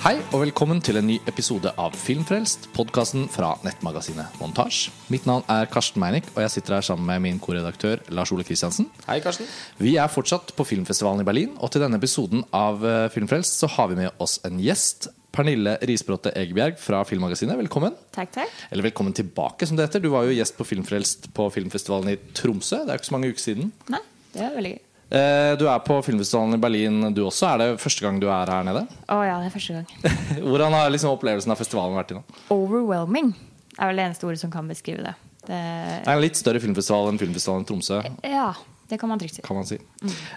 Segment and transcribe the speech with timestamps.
[0.00, 4.86] Hei og velkommen til en ny episode av Filmfrelst, podkasten fra nettmagasinet Montasj.
[5.12, 8.46] Mitt navn er Karsten Meinick, og jeg sitter her sammen med min korredaktør Lars Ole
[8.48, 8.88] Kristiansen.
[9.04, 9.44] Hei, Karsten.
[9.76, 13.68] Vi er fortsatt på filmfestivalen i Berlin, og til denne episoden av eh, Filmfrelst så
[13.76, 15.10] har vi med oss en gjest.
[15.36, 17.92] Pernille Risbråte Egebjerg fra Filmmagasinet, velkommen.
[18.16, 18.60] Takk, takk.
[18.72, 20.00] Eller velkommen tilbake, som det heter.
[20.00, 22.86] Du var jo gjest på Filmfrelst på filmfestivalen i Tromsø.
[22.86, 23.74] Det er jo ikke så mange uker siden.
[23.92, 24.86] Nei, det er veldig gøy.
[25.10, 27.48] Eh, Du er på filmfestivalen i Berlin, du også.
[27.50, 28.84] Er det første gang du er her nede?
[29.10, 30.16] Å ja, det er første gang.
[30.48, 32.22] Hvordan har liksom opplevelsen av festivalen vært nå?
[32.54, 33.32] Overwhelming
[33.76, 35.14] er vel det eneste ordet som kan beskrive det.
[35.48, 38.02] det Det er en litt større filmfestival enn filmfestivalen i Tromsø.
[38.28, 38.52] ja,
[38.90, 39.42] det kan man trygt si.
[39.46, 39.78] kan man si.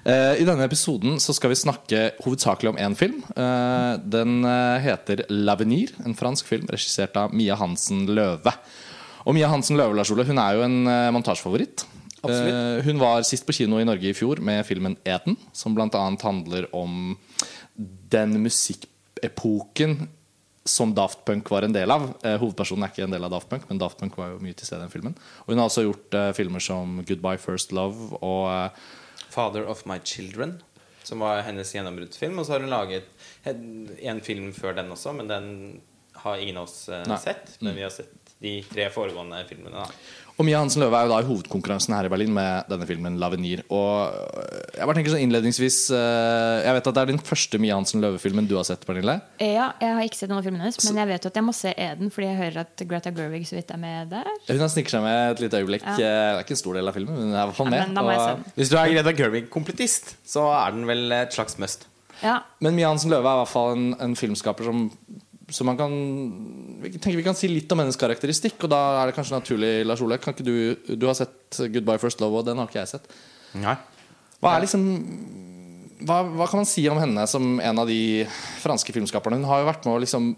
[0.05, 3.23] Eh, I denne episoden så skal vi snakke hovedsakelig om én film.
[3.37, 8.53] Uh, den eh, heter 'L'Avenir', en fransk film regissert av Mia Hansen Løve.
[9.25, 10.77] Og Mia Hansen Løve Lars Ole, hun er jo en
[11.15, 11.85] montasjefavoritt.
[12.23, 12.53] Absolutt.
[12.53, 16.03] Eh, hun var sist på kino i Norge i fjor med filmen 'Eden', som bl.a.
[16.23, 17.17] handler om
[17.75, 20.07] den musikkepoken
[20.65, 22.13] som Daft Punk var en del av.
[22.23, 24.55] Eh, hovedpersonen er ikke en del av Daft Punk, men Daft Punk var jo mye
[24.55, 25.17] til stede i den filmen.
[25.43, 28.71] Og hun har også gjort eh, filmer som 'Goodbye First Love' og
[29.29, 30.61] Father of My Children,
[31.03, 32.39] som var hennes gjennombruddsfilm.
[32.39, 33.03] Og så har hun laget
[33.43, 35.81] en film før den også, men den
[36.23, 37.17] har ingen av oss Nei.
[37.17, 37.57] sett.
[37.59, 39.83] Men vi har sett de tre foregående filmene.
[39.83, 39.87] da
[40.33, 43.19] Og Mia Hansen Løve er jo da i hovedkonkurransen her i Berlin med denne filmen
[43.21, 43.61] 'Lavenir'.
[43.69, 47.59] Og øh, jeg bare tenker sånn innledningsvis øh, Jeg vet at det er din første
[47.61, 49.19] Mia Hansen Løve-filmen du har sett, Pernille.
[49.39, 51.45] Ja, jeg har ikke sett noen av filmene hennes, men jeg vet jo at jeg
[51.45, 54.31] må se Eden fordi jeg hører at Greta Gerwig så vidt er med der.
[54.49, 55.85] Hun har sniker seg med et lite øyeblikk.
[55.85, 55.93] Ja.
[55.93, 57.79] Eh, Det er ikke en stor del av filmen, men er Ja, med.
[57.79, 58.53] men da må jeg se og.
[58.57, 61.85] Hvis du er Greta Gerwig-kompletist, så er den vel et slags must.
[62.23, 64.89] Ja, men Mia Hansen Løve er i hvert fall en, en filmskaper som
[65.51, 65.91] så man kan
[66.93, 70.03] tenker vi kan si litt om hennes karakteristikk, og da er det kanskje naturlig, Lars
[70.05, 70.19] Ole.
[70.21, 70.55] Kan ikke du,
[70.95, 73.09] du har sett 'Goodbye First Love', og den har ikke jeg sett.
[73.59, 73.75] Nei.
[74.39, 74.85] Hva er liksom
[76.03, 78.25] hva, hva kan man si om henne som en av de
[78.63, 79.39] franske filmskaperne?
[79.39, 80.31] Hun har jo vært med å liksom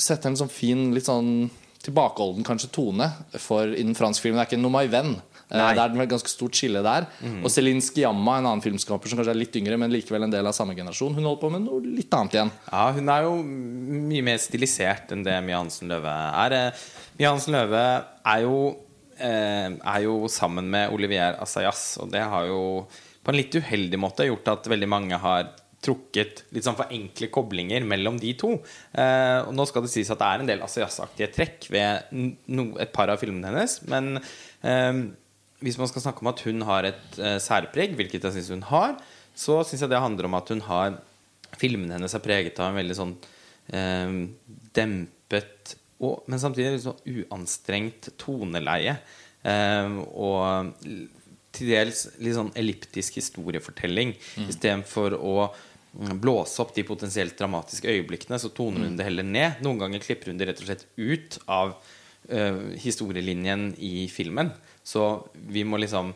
[0.00, 1.50] sette en sånn fin, litt sånn
[1.84, 3.06] tilbakeholden kanskje tone
[3.40, 4.36] for innen fransk film.
[4.36, 5.14] Det er ikke noe my venn.
[5.50, 5.72] Eh, Nei.
[5.74, 7.08] Det er et ganske stort skille der.
[7.42, 10.46] Og Celine Skiamma, en annen filmskaper som kanskje er litt yngre, men likevel en del
[10.46, 12.52] av samme generasjon, hun holder på med noe litt annet igjen.
[12.70, 16.14] Ja, hun er jo mye mer stilisert enn det Mia Hansen Løve
[16.46, 16.56] er.
[16.60, 16.84] Eh,
[17.18, 17.84] Mia Hansen Løve
[18.34, 18.58] er jo,
[19.18, 22.62] eh, er jo sammen med Olivier Assayas, og det har jo
[23.20, 25.50] på en litt uheldig måte gjort at veldig mange har
[25.80, 28.52] trukket litt sånn for enkle koblinger mellom de to.
[28.92, 32.12] Eh, og nå skal det sies at det er en del Assayas-aktige trekk ved
[32.52, 35.00] no, et par av filmene hennes, men eh,
[35.60, 38.66] hvis man skal snakke om at hun har et uh, særpreg, hvilket jeg syns hun
[38.70, 38.96] har,
[39.36, 40.98] så syns jeg det handler om at hun har
[41.58, 43.12] Filmene hennes er preget av en veldig sånn
[43.74, 44.12] uh,
[44.76, 48.94] dempet, og, men samtidig litt sånn uanstrengt toneleie.
[49.42, 50.86] Uh, og
[51.50, 54.14] til dels litt sånn elliptisk historiefortelling.
[54.14, 54.46] Mm.
[54.46, 59.58] Istedenfor å mm, blåse opp de potensielt dramatiske øyeblikkene, så toner hun det heller ned.
[59.66, 61.74] Noen ganger klipper hun det rett og slett ut av
[62.78, 64.52] historielinjen i filmen.
[64.86, 66.12] Så vi må liksom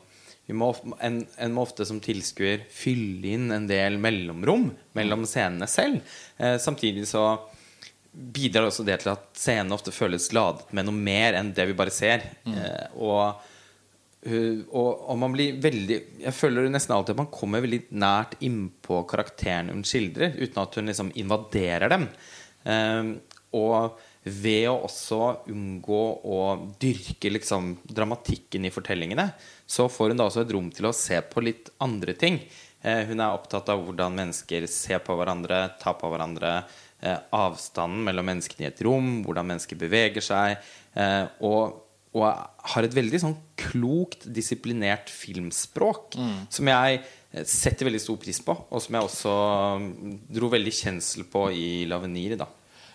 [0.46, 4.66] vi må, en, en må ofte som tilskuer fylle inn en del mellomrom
[4.96, 6.02] mellom scenene selv.
[6.36, 7.24] Eh, samtidig så
[8.14, 11.76] bidrar også det til at scenene ofte føles ladet med noe mer enn det vi
[11.78, 12.26] bare ser.
[12.46, 13.40] Eh, og,
[14.28, 18.36] uh, og, og man blir veldig Jeg føler nesten alltid at man kommer veldig nært
[18.44, 22.10] innpå karakteren hun skildrer, uten at hun liksom invaderer dem.
[22.68, 23.14] Eh,
[23.54, 25.20] og ved å også
[25.52, 26.38] unngå å
[26.80, 29.28] dyrke liksom dramatikken i fortellingene,
[29.66, 32.40] så får hun da også et rom til å se på litt andre ting.
[32.80, 36.56] Eh, hun er opptatt av hvordan mennesker ser på hverandre, tar på hverandre,
[37.04, 40.56] eh, avstanden mellom menneskene i et rom, hvordan mennesker beveger seg,
[40.96, 41.84] eh, og,
[42.16, 42.24] og
[42.72, 46.16] har et veldig sånn klokt, disiplinert filmspråk
[46.48, 49.38] som jeg eh, setter veldig stor pris på, og som jeg også
[49.84, 52.40] mm, dro veldig kjensel på i 'Lavenir'.
[52.40, 52.48] da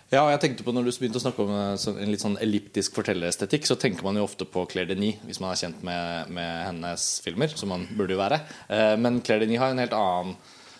[0.09, 2.39] Ja, og jeg tenkte på Når du begynte å snakke om eh, en litt sånn
[2.41, 6.31] elliptisk fortellerestetikk, så tenker man jo ofte på Claire Denis, hvis man er kjent med,
[6.33, 8.41] med hennes filmer, som man burde jo være.
[8.73, 10.33] Eh, Men Claire Denis har en helt annen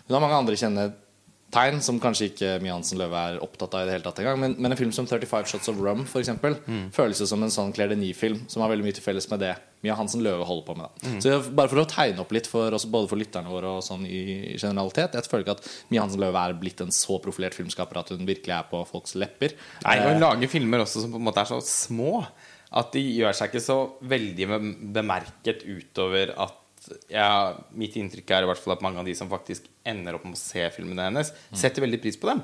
[0.07, 3.89] Hun har mange andre kjennetegn som kanskje ikke Mie Hansen Løve er opptatt av i
[3.91, 4.39] det hele tatt engang.
[4.41, 6.57] Men, men en film som 35 Shots of Rum for eksempel,
[6.95, 9.53] føles jo som en sånn Claire Denis-film som har veldig mye til felles med det
[9.81, 10.89] Mia Hansen Løve holder på med.
[11.01, 11.09] Da.
[11.23, 13.83] Så jeg- bare for å tegne opp litt for oss, både for lytterne våre og
[13.83, 17.53] sånn i generalitet Jeg føler ikke at Mia Hansen Løve er blitt en så profilert
[17.55, 19.53] filmskaper at hun virkelig er på folks lepper.
[19.85, 22.25] Nei, og Eh, hun lager filmer også som på en måte er så små
[22.71, 24.45] at de gjør seg ikke så veldig
[24.93, 26.53] bemerket utover at
[27.11, 30.25] ja, Mitt inntrykk er i hvert fall at mange av de som faktisk ender opp
[30.27, 32.41] med å se filmene hennes, setter veldig pris på dem.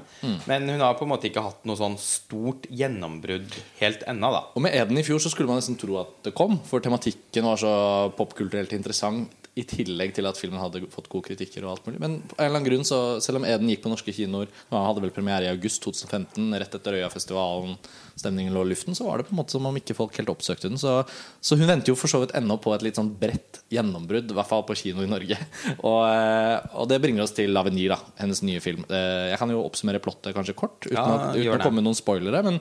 [0.50, 4.44] Men hun har på en måte ikke hatt noe sånn stort gjennombrudd helt ennå, da.
[4.56, 7.46] Og med Eden i fjor så skulle man nesten tro at det kom, for tematikken
[7.46, 7.74] var så
[8.18, 9.45] popkulturelt interessant.
[9.56, 11.64] I tillegg til at filmen hadde fått gode kritikker.
[11.64, 13.92] og alt mulig Men på en eller annen grunn, så selv om Eden gikk på
[13.92, 17.78] norske kinoer Han hadde vel premiere i august 2015, rett etter Øyafestivalen,
[18.20, 20.32] stemningen lå i luften, så var det på en måte som om ikke folk helt
[20.34, 20.80] oppsøkte den.
[20.80, 20.98] Så,
[21.40, 24.38] så hun venter jo for så vidt ennå på et litt sånn bredt gjennombrudd, i
[24.38, 25.40] hvert fall på kino i Norge.
[25.88, 28.84] Og, eh, og det bringer oss til Lavenir, da, hennes nye film.
[28.90, 31.88] Eh, Jeg kan jo oppsummere plottet kanskje kort, uten, Ja, at, uten å komme med
[31.90, 32.44] noen spoilere.
[32.46, 32.60] Men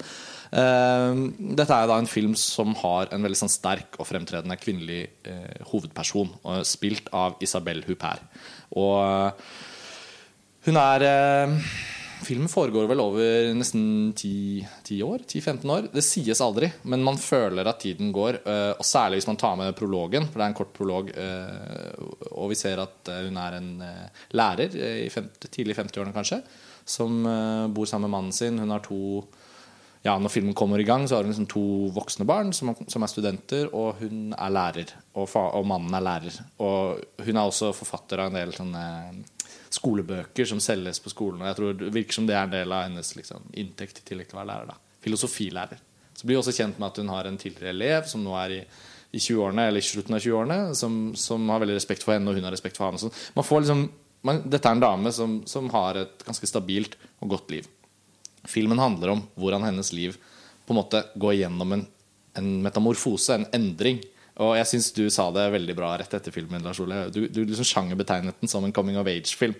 [0.54, 5.64] dette er da en film som har en veldig sånn sterk og fremtredende kvinnelig eh,
[5.72, 6.30] hovedperson,
[6.66, 8.22] spilt av Isabel Huppert.
[8.78, 9.50] Og eh,
[10.68, 11.56] hun er eh,
[12.24, 15.26] Filmen foregår vel over nesten 10 år?
[15.26, 15.88] 10-15 år.
[15.92, 18.38] Det sies aldri, men man føler at tiden går.
[18.78, 21.10] Og særlig hvis man tar med prologen, for det er en kort prolog.
[22.30, 23.68] Og vi ser at hun er en
[24.40, 24.72] lærer
[25.02, 26.40] i 50, tidlig 50-årene, kanskje,
[26.88, 27.20] som
[27.76, 28.62] bor sammen med mannen sin.
[28.62, 29.20] Hun har to
[30.04, 31.64] ja, Når filmen kommer i gang, så har hun liksom to
[31.96, 34.90] voksne barn som, som er studenter, og hun er lærer.
[35.14, 36.34] Og, fa og mannen er lærer.
[36.60, 38.82] Og hun er også forfatter av en del sånne
[39.72, 41.40] skolebøker som selges på skolen.
[41.40, 44.04] Og jeg tror Det virker som det er en del av hennes liksom, inntekt i
[44.10, 44.74] tillegg til å være lærer.
[44.74, 45.80] da Filosofilærer.
[46.14, 48.58] Så blir hun også kjent med at hun har en tidligere elev som nå er
[48.58, 48.60] i,
[49.16, 52.36] i 20-årene, eller i slutten av 20-årene, som, som har veldig respekt for henne, og
[52.36, 53.00] hun har respekt for ham.
[53.34, 53.86] Man får liksom
[54.24, 57.68] man, Dette er en dame som, som har et ganske stabilt og godt liv.
[58.48, 60.16] Filmen handler om hvordan hennes liv
[60.66, 61.86] på en måte går gjennom en,
[62.38, 64.00] en metamorfose, en endring.
[64.40, 66.62] Og jeg syns du sa det veldig bra rett etter filmen.
[66.64, 69.54] Lars Ole Du, du liksom sjangerbetegnet den som en coming of age-film.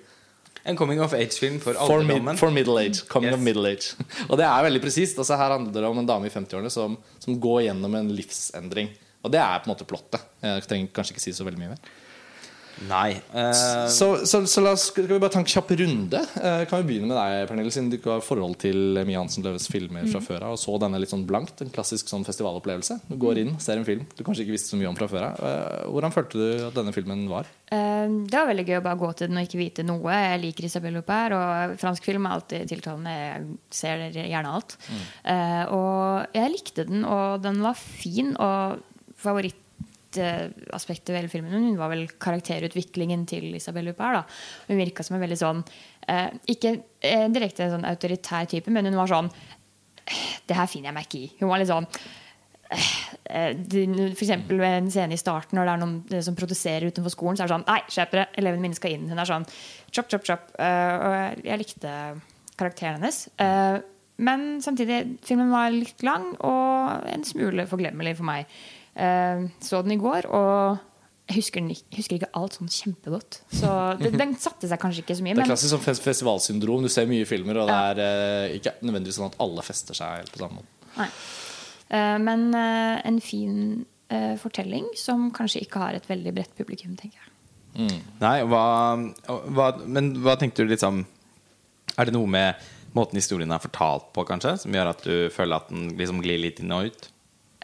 [0.64, 2.38] En coming of age-film for For, mid, alderdommen.
[2.40, 3.02] for middle age.
[3.08, 3.36] Coming Yes.
[3.38, 3.92] of middle age.
[4.30, 5.18] Og det er veldig presist.
[5.20, 8.88] Altså, her handler det om en dame i 50-årene som, som går gjennom en livsendring.
[9.24, 10.24] Og det er på en måte plottet.
[10.42, 11.92] Jeg trenger kanskje ikke si så veldig mye mer.
[12.88, 13.16] Nei.
[13.34, 13.86] Uh...
[13.92, 16.22] Så, så, så la oss, skal vi bare ta en kjapp runde?
[16.36, 19.46] Uh, kan vi begynne med deg, Pernille, siden du ikke har forhold til Mie Hansen
[19.46, 23.00] Løves filmer fra før av, og så denne litt sånn blankt, en klassisk sånn festivalopplevelse.
[23.10, 25.28] Du går inn, ser en film du kanskje ikke visste så mye om fra før
[25.30, 25.40] av.
[25.40, 27.48] Uh, hvordan følte du at denne filmen var?
[27.74, 30.14] Det var veldig gøy å bare gå til den og ikke vite noe.
[30.14, 33.14] Jeg liker Isabelle Huppert, og fransk film er alltid tiltalende.
[33.14, 34.76] Jeg ser gjerne alt.
[35.24, 38.34] Eh, og jeg likte den, og den var fin.
[38.36, 38.84] Og
[40.14, 44.30] favorittaspektet ved hele filmen Hun var vel karakterutviklingen til Isabelle Huppert.
[44.68, 45.62] Hun virka som en veldig sånn
[46.08, 49.30] eh, Ikke eh, direkte en sånn autoritær type, men hun var sånn
[50.46, 51.32] Det her finner jeg meg ikke i.
[51.40, 51.88] Hun var litt sånn
[52.74, 53.72] F.eks.
[54.18, 57.12] For eksempel ved en scene i starten når det er noen eh, som produserer utenfor
[57.12, 59.08] skolen, så er det sånn Nei, skjerp dere, elevene mine skal inn.
[59.10, 59.48] Hun er sånn
[59.90, 60.48] chop, chop, chop.
[60.58, 61.92] Uh, og jeg likte
[62.58, 63.20] karakteren hennes.
[63.38, 63.78] Uh,
[64.24, 68.50] men samtidig, filmen var litt lang og en smule forglemmelig for meg.
[68.96, 70.78] Eh, så den i går, og
[71.30, 73.40] jeg husker, den, husker ikke alt sånn kjempegodt.
[73.56, 73.70] Så
[74.02, 75.32] den, den satte seg kanskje ikke så mye.
[75.34, 76.84] Det er Men klassisk sånn fes- festivalsyndrom.
[76.84, 80.20] Du ser mye filmer, og det er eh, ikke nødvendigvis sånn at alle fester seg
[80.20, 80.92] helt på samme måte.
[80.98, 81.08] Nei.
[81.94, 83.56] Eh, men eh, en fin
[84.12, 87.30] eh, fortelling som kanskje ikke har et veldig bredt publikum, tenker jeg.
[88.20, 88.60] Nei, hva,
[89.50, 91.00] hva Men hva tenkte du liksom
[91.98, 92.60] Er det noe med
[92.94, 96.38] måten historien er fortalt på, kanskje, som gjør at du føler at den liksom glir
[96.38, 97.08] litt inn og ut?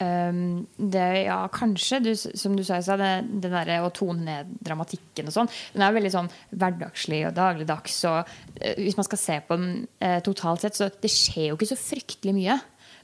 [0.00, 2.00] Um, det, ja, kanskje.
[2.00, 3.02] Du, som du sa i stad,
[3.44, 5.50] der å tone ned dramatikken og sånn.
[5.74, 7.98] Den er veldig sånn hverdagslig og dagligdags.
[8.08, 11.58] Og uh, hvis man skal se på den uh, totalt sett, så det skjer jo
[11.58, 12.58] ikke så fryktelig mye.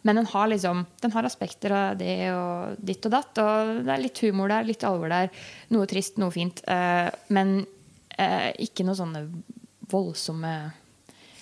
[0.07, 3.43] Men den har liksom Den har aspekter av det og ditt og datt.
[3.43, 5.33] Og det er litt humor der, litt alvor der.
[5.75, 6.63] Noe trist, noe fint.
[6.65, 7.59] Uh, men
[8.17, 9.27] eh, ikke noe sånne
[9.91, 10.53] voldsomme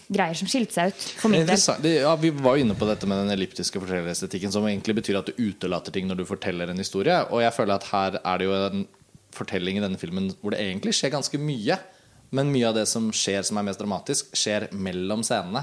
[0.08, 1.88] greier som skilte seg ut, for min del.
[1.90, 5.30] ja, vi var jo inne på dette med den elliptiske fortellerestetikken, som egentlig betyr at
[5.30, 7.16] du utelater ting når du forteller en historie.
[7.30, 8.86] Og jeg føler at her er det jo en
[9.34, 11.78] fortelling i denne filmen hvor det egentlig skjer ganske mye.
[12.34, 15.62] Men mye av det som skjer som er mest dramatisk, skjer mellom scenene.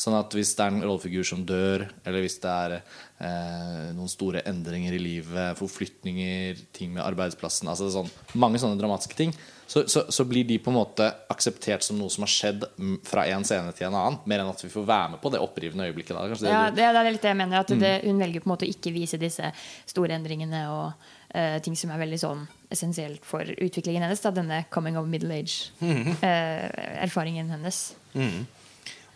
[0.00, 4.08] Sånn at hvis det er en rollefigur som dør, eller hvis det er eh, noen
[4.08, 8.08] store endringer i livet, forflytninger, ting med arbeidsplassen altså sånn,
[8.40, 9.34] Mange sånne dramatiske ting.
[9.66, 12.98] Så, så, så blir de på en måte akseptert som noe som har skjedd mm,
[13.06, 14.18] fra en scene til en annen.
[14.30, 16.14] Mer enn at vi får være med på det opprivende øyeblikket.
[16.14, 16.20] Da.
[16.30, 17.56] Det Ja, det, det er litt det jeg mener.
[17.64, 19.46] At det, hun velger på en måte å ikke vise disse
[19.90, 20.86] store endringene og
[21.34, 24.22] uh, ting som er veldig sånn essensielt for utviklingen hennes.
[24.22, 27.78] Da, denne coming of middle age-erfaringen hennes.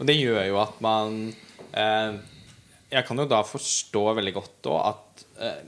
[0.01, 1.35] Og det gjør jo at man
[1.77, 2.13] uh,
[2.91, 5.63] Jeg kan jo da forstå veldig godt òg at eh,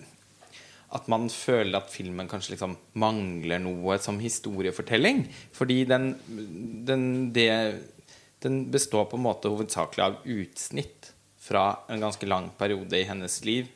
[0.92, 5.24] at man føler at filmen kanskje liksom mangler noe som historiefortelling.
[5.56, 6.10] Fordi den,
[6.86, 7.48] den, det,
[8.44, 13.38] den består på en måte hovedsakelig av utsnitt fra en ganske lang periode i hennes
[13.46, 13.70] liv.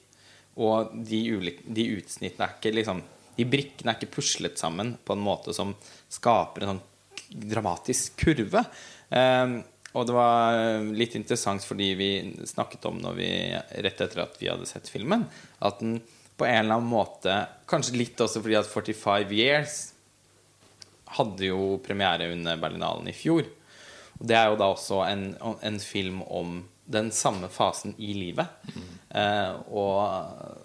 [0.56, 3.02] Og de, ulike, de utsnittene er ikke liksom
[3.36, 5.74] De brikkene er ikke puslet sammen på en måte som
[6.08, 6.84] skaper en sånn
[7.50, 8.62] dramatisk kurve.
[9.10, 9.58] Um,
[9.96, 10.56] og det var
[10.96, 12.08] litt interessant fordi vi
[12.48, 13.28] snakket om når vi,
[13.84, 15.26] rett etter at vi hadde sett filmen,
[15.60, 15.98] at den
[16.36, 17.34] på en eller annen måte
[17.66, 19.76] Kanskje litt også fordi at 45 Years
[21.16, 23.46] hadde jo premiere under Berlinalen i fjor.
[24.20, 25.24] Og det er jo da også en,
[25.62, 28.46] en film om den samme fasen i livet.
[29.10, 30.62] Eh, og,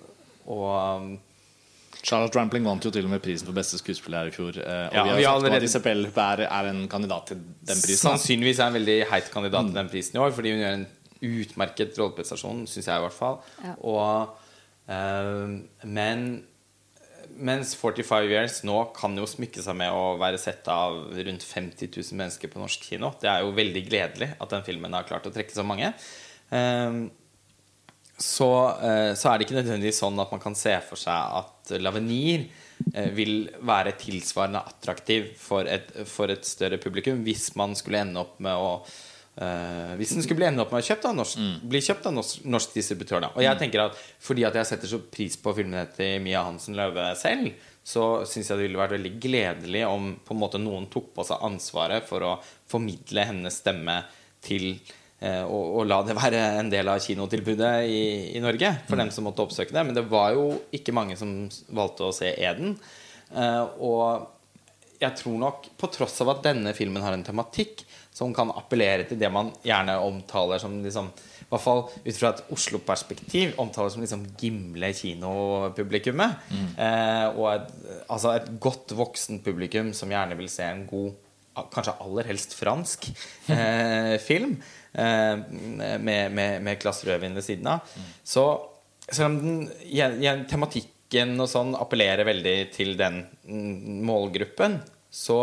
[0.51, 1.18] og
[2.01, 4.58] Charlotte Rampling vant jo til og med prisen for beste skuespiller her i fjor.
[4.58, 7.25] eh, Og Ja, vi har vi har sagt allerede- at Isabel Huppert er en kandidat
[7.28, 8.01] til den prisen.
[8.10, 10.88] Sannsynligvis er en veldig heit kandidat til den prisen i år, fordi hun gjør en
[11.22, 13.38] utmerket rolleprestasjon, syns jeg i hvert fall.
[13.63, 13.75] Ja.
[13.84, 14.30] Og,
[14.88, 16.23] men
[17.38, 21.88] mens 45 Years nå kan jo smykke seg med å være sett av rundt 50
[21.88, 23.13] 000 mennesker på norsk kino.
[23.21, 25.93] Det er jo veldig gledelig at den filmen har klart å trekke så mange.
[26.51, 27.00] Eh,
[28.21, 28.50] så,
[28.85, 32.45] eh, så er det ikke nødvendigvis sånn at man kan se for seg at Lavenir
[32.93, 38.21] eh, vil være tilsvarende attraktiv for et, for et større publikum hvis man skulle ende
[38.21, 38.75] opp med å
[39.41, 42.15] eh, hvis den skulle bli ende opp med å kjøpt av norsk, bli kjøpt av
[42.15, 43.25] norsk, norsk distributør.
[43.25, 43.31] Da.
[43.36, 46.77] Og jeg tenker at fordi at jeg setter så pris på filmene til Mia Hansen
[46.77, 50.86] Løve selv, så syns jeg det ville vært veldig gledelig om på en måte noen
[50.93, 52.36] tok på seg ansvaret for å
[52.69, 53.95] formidle hennes stemme
[54.45, 54.75] til
[55.24, 58.03] uh, og, og la det være en del av kinotilbudet i,
[58.38, 59.86] i Norge for dem som måtte oppsøke det.
[59.88, 60.45] Men det var jo
[60.77, 61.33] ikke mange som
[61.74, 62.77] valgte å se Eden.
[63.33, 67.81] Uh, og jeg tror nok, på tross av at denne filmen har en tematikk
[68.22, 72.32] som kan appellere til det man gjerne omtaler som liksom, I hvert fall ut fra
[72.32, 76.46] et Oslo-perspektiv omtaler som liksom gimle kinopublikummet.
[76.78, 77.74] Eh, og et,
[78.06, 81.12] altså et godt voksen publikum som gjerne vil se en god
[81.51, 83.10] Kanskje aller helst fransk
[83.51, 84.54] eh, film
[84.96, 85.42] eh,
[86.00, 87.92] med, med, med glass rødvin ved siden av.
[88.24, 88.46] Så
[89.12, 94.80] selv om den, igjen, igjen, tematikken og sånn appellerer veldig til den mm, målgruppen,
[95.12, 95.42] så,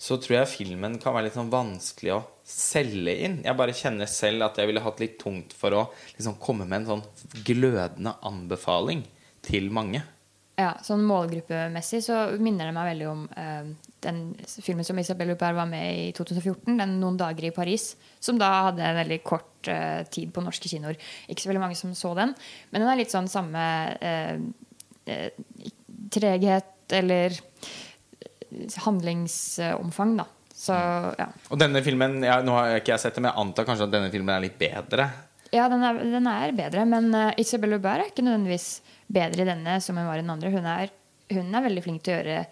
[0.00, 3.40] så tror jeg filmen kan være litt sånn vanskelig å selge inn.
[3.44, 5.82] Jeg bare kjenner selv at jeg ville hatt litt tungt for å
[6.14, 9.04] liksom komme med en sånn glødende anbefaling
[9.44, 10.00] til mange.
[10.60, 13.68] Ja, sånn Målgruppemessig så minner det meg veldig om uh,
[14.04, 18.40] den filmen som Isabelle Huppert var med i 2014, den 'Noen dager i Paris', som
[18.40, 20.96] da hadde en veldig kort uh, tid på norske kinoer.
[21.28, 22.34] Ikke så veldig mange som så den,
[22.72, 23.64] men den er litt sånn samme
[24.00, 24.36] uh,
[26.12, 27.36] treghet eller
[28.84, 30.26] handlingsomfang, da.
[30.60, 31.26] Så ja.
[31.48, 33.94] Og denne filmen, ja, Nå har ikke jeg sett det, men jeg antar kanskje at
[33.94, 35.08] denne filmen er litt bedre.
[35.50, 38.68] Ja, den er, den er bedre, men uh, Isabelle Aubert er ikke nødvendigvis
[39.10, 40.52] bedre i denne som hun var i den andre.
[40.52, 40.92] Hun er,
[41.32, 42.44] hun er veldig flink til å gjøre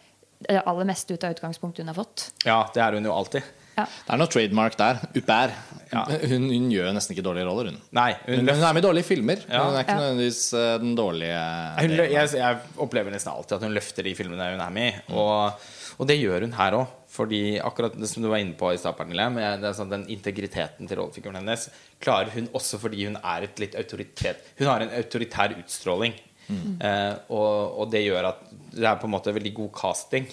[0.49, 2.29] det aller meste ut av utgangspunktet hun har fått.
[2.47, 3.47] Ja, det er hun jo alltid.
[3.79, 3.85] Ja.
[3.87, 4.99] Det er noe trademark der.
[5.17, 5.53] Upær.
[5.93, 6.03] Ja.
[6.29, 7.79] Hun, hun gjør nesten ikke dårlige roller, hun.
[7.97, 9.63] Nei, Hun, hun, hun er med i dårlige filmer, Ja.
[9.63, 10.03] men hun er ikke Ja.
[10.03, 11.41] nødvendigvis eh, den dårlige
[11.79, 15.03] hun, jeg, jeg opplever nesten alltid at hun løfter de filmene hun er med i.
[15.17, 15.69] Og,
[15.99, 16.95] og det gjør hun her òg.
[17.09, 20.99] Fordi akkurat det som du var inne på i stad, Pernille, sånn, den integriteten til
[21.01, 21.65] rollefiguren hennes,
[22.05, 26.13] klarer hun også fordi hun er et litt autoritet Hun har en autoritær utstråling.
[26.53, 28.45] Eh, og, og det gjør at
[28.77, 30.29] det er på en måte veldig god casting.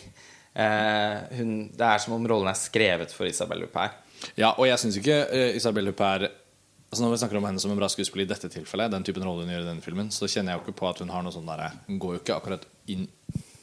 [0.55, 4.01] Eh, hun, det er som om rollen er skrevet for Isabel Huppert.
[4.39, 7.71] Ja, og jeg syns ikke uh, Isabel Huppert altså Når vi snakker om henne som
[7.73, 10.29] en bra skuespiller i dette tilfellet, den typen rolle hun gjør i denne filmen, så
[10.31, 12.37] kjenner jeg jo ikke på at hun har noe sånn derre Hun går jo ikke
[12.37, 13.03] akkurat inn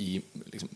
[0.02, 0.18] i
[0.52, 0.68] liksom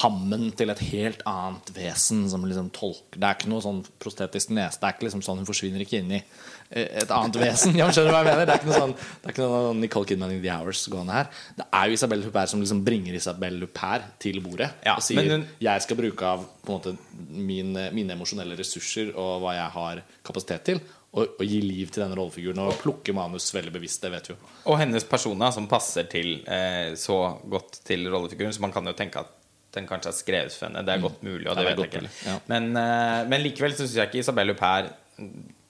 [0.00, 4.50] hammen til et helt annet vesen som liksom tolker Det er ikke noe sånn prostetisk
[4.56, 4.80] nese.
[4.80, 6.24] Det er ikke liksom sånn Hun forsvinner ikke inn i eh,
[6.74, 7.76] et annet vesen.
[7.78, 8.46] Ja, skjønner du hva jeg mener?
[8.48, 11.14] Det er ikke noe sånn Det er ikke noe Nicole Kidman in The Hours gående
[11.14, 11.28] her.
[11.60, 15.30] Det er jo Isabel Huppert som liksom bringer Isabel Huppert til bordet Ja, og sier
[15.30, 16.96] hun- jeg skal bruke av på en måte
[17.30, 20.80] mine, mine emosjonelle ressurser og hva jeg har kapasitet til,
[21.14, 24.02] og, og gi liv til denne rollefiguren og plukke manus veldig bevisst.
[24.02, 24.38] Det vet vi jo.
[24.72, 28.50] Og hennes persona som passer til eh, så godt til rollefiguren.
[28.56, 29.30] Så man kan jo tenke at
[29.76, 30.82] den kanskje er skrevet for henne.
[30.86, 31.46] Det er godt mulig.
[31.46, 32.10] Og Ja, det det vet jeg ikke.
[32.32, 32.34] ja.
[32.50, 34.90] men, eh, men likevel så syns jeg ikke Isabel Huppert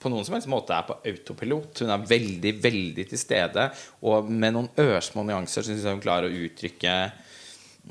[0.05, 1.81] på noen som helst måte er på autopilot.
[1.81, 3.69] Hun er veldig, veldig til stede.
[4.05, 6.97] Og med noen ørsmå nyanser syns jeg hun klarer å uttrykke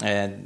[0.06, 0.36] eh,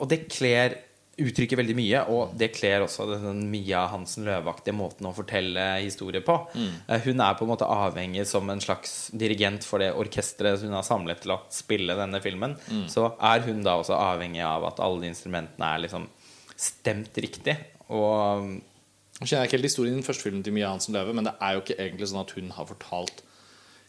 [0.00, 0.74] Og det kler
[1.22, 6.24] uttrykker veldig mye, og det kler også den Mia Hansen Løvaktige måten å fortelle historier
[6.24, 6.38] på.
[6.56, 10.72] Eh, Hun er på en måte avhengig som en slags dirigent for det orkesteret hun
[10.74, 12.56] har samlet til å spille denne filmen.
[12.90, 16.08] Så er hun da også avhengig av at alle de instrumentene er liksom
[16.56, 17.58] stemt riktig.
[17.92, 18.48] Og
[19.22, 21.28] Nå kjenner jeg ikke helt historien i den første filmen til Mia Hansen Løve, men
[21.28, 23.20] det er jo ikke egentlig sånn at hun har fortalt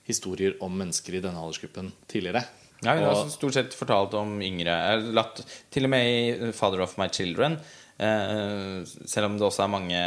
[0.06, 2.44] historier om mennesker i denne aldersgruppen tidligere.
[2.84, 4.76] ja, hun har stort sett fortalt om yngre
[5.16, 7.58] latt, Til og med i 'Father of My Children',
[7.94, 10.00] Uh, selv om det også er mange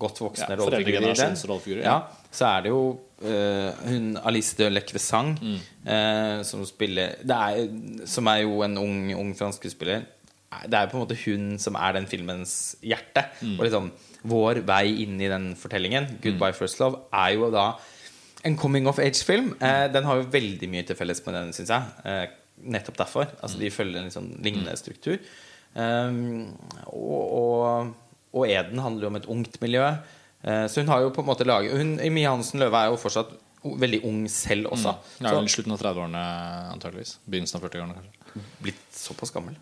[0.00, 1.92] godt voksne Ja, rollefigurer ja.
[1.92, 2.00] ja.
[2.32, 7.68] så er det jo uh, hun Alice de Lecvesang uh, som spiller det er,
[8.06, 10.06] Som er jo en ung, ung fransk skuespiller.
[10.64, 13.26] Det er jo på en måte hun som er den filmens hjerte.
[13.58, 13.92] Og liksom
[14.26, 17.66] vår vei inn i den fortellingen, 'Goodbye First Love', er jo da
[18.46, 19.54] en coming of age-film.
[19.60, 21.82] Eh, den har jo veldig mye til felles med den, syns jeg.
[22.04, 22.26] Eh,
[22.62, 23.26] nettopp derfor.
[23.42, 25.18] Altså De følger en sånn lignende struktur.
[25.76, 26.54] Um,
[26.86, 27.90] og, og,
[28.32, 29.88] og Eden handler jo om et ungt miljø.
[30.46, 33.00] Eh, så hun har jo på en måte laget hun, Mie Hansen Løve er jo
[33.00, 33.34] fortsatt
[33.66, 34.94] veldig ung selv også.
[35.20, 36.22] Ja, Så slutten av 30-årene
[36.76, 37.16] antageligvis.
[37.26, 38.44] Begynnelsen av 40-årene, kanskje.
[38.62, 39.56] blitt såpass gammel.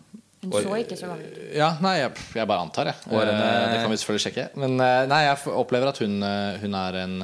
[0.53, 1.55] Hun så ikke så gammel ut.
[1.55, 2.95] Ja, nei, jeg, jeg bare antar, jeg.
[3.09, 4.45] Årene- Eh, Det kan vi selvfølgelig sjekke.
[4.61, 7.17] Men eh, nei, jeg opplever at hun, eh, hun er en,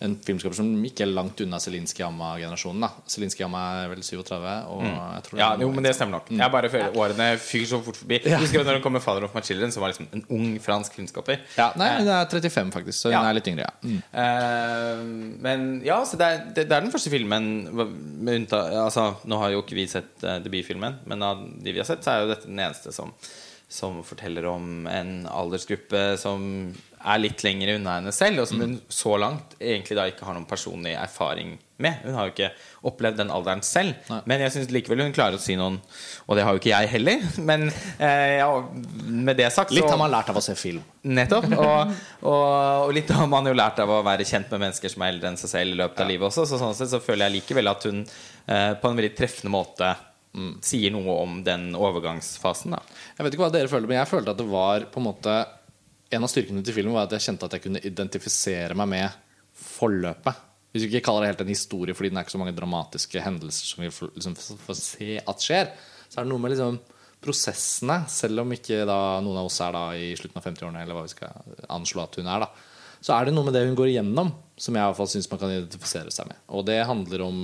[0.00, 2.80] en filmskaper som ikke er langt unna Zelinskyj Amma-generasjonen.
[2.80, 5.40] da Zelinskyj Amma er vel 37, og jeg tror Mm.
[5.42, 6.30] Ja, jo, men det stemmer nok.
[6.30, 8.20] Jeg bare føler Årene fyker så fort forbi.
[8.24, 8.38] Ja.
[8.38, 10.94] husker Når hun kom med 'Father of My Children', som var liksom en ung fransk
[10.94, 11.38] filmskaper.
[11.58, 13.28] Ja, nei, hun er 35, faktisk, så hun Ja.
[13.28, 13.66] er litt yngre.
[13.66, 13.72] Ja.
[13.82, 14.02] Mm.
[14.14, 17.48] Uh, men ja, så det er, det, det er den første filmen
[18.24, 21.78] med unnta, altså, Nå har jo ikke vi sett eh, debutfilmen, men av de vi
[21.78, 23.12] har sett, så er jo dette den eneste som,
[23.68, 26.44] som forteller om en aldersgruppe som
[26.98, 30.34] er litt lenger unna henne selv, og som hun så langt egentlig da ikke har
[30.34, 32.00] noen personlig erfaring med.
[32.02, 32.48] Hun har jo ikke
[32.90, 33.94] opplevd den alderen selv.
[34.08, 34.18] Nei.
[34.30, 35.76] Men jeg syns likevel hun klarer å si noen
[36.26, 37.22] Og det har jo ikke jeg heller.
[37.50, 38.48] Men eh, ja,
[39.04, 40.82] med det sagt Litt har man lært av å se film.
[41.06, 41.46] Nettopp.
[41.58, 41.94] Og,
[42.24, 42.42] og,
[42.88, 45.30] og litt har man jo lært av å være kjent med mennesker som er eldre
[45.30, 46.48] enn seg selv i løpet av livet også.
[46.48, 49.94] Så sånn sett så føler jeg likevel at hun eh, på en veldig treffende måte
[50.64, 52.74] sier noe om den overgangsfasen.
[52.76, 52.82] Da.
[53.16, 55.38] Jeg vet ikke hva dere føler, men jeg følte at det var på en måte
[56.08, 59.16] En av styrkene til filmen var at jeg kjente at jeg kunne identifisere meg med
[59.60, 60.38] forløpet.
[60.72, 63.20] Hvis vi ikke kaller det helt en historie fordi den er ikke så mange dramatiske
[63.20, 65.68] hendelser som vi får, liksom, får se at skjer,
[66.08, 66.78] så er det noe med liksom
[67.20, 70.96] prosessene, selv om ikke da noen av oss er da i slutten av 50-årene, eller
[70.96, 73.76] hva vi skal anslå at hun er, da, så er det noe med det hun
[73.78, 76.38] går igjennom, som jeg i hvert fall syns man kan identifisere seg med.
[76.54, 77.42] Og det handler om,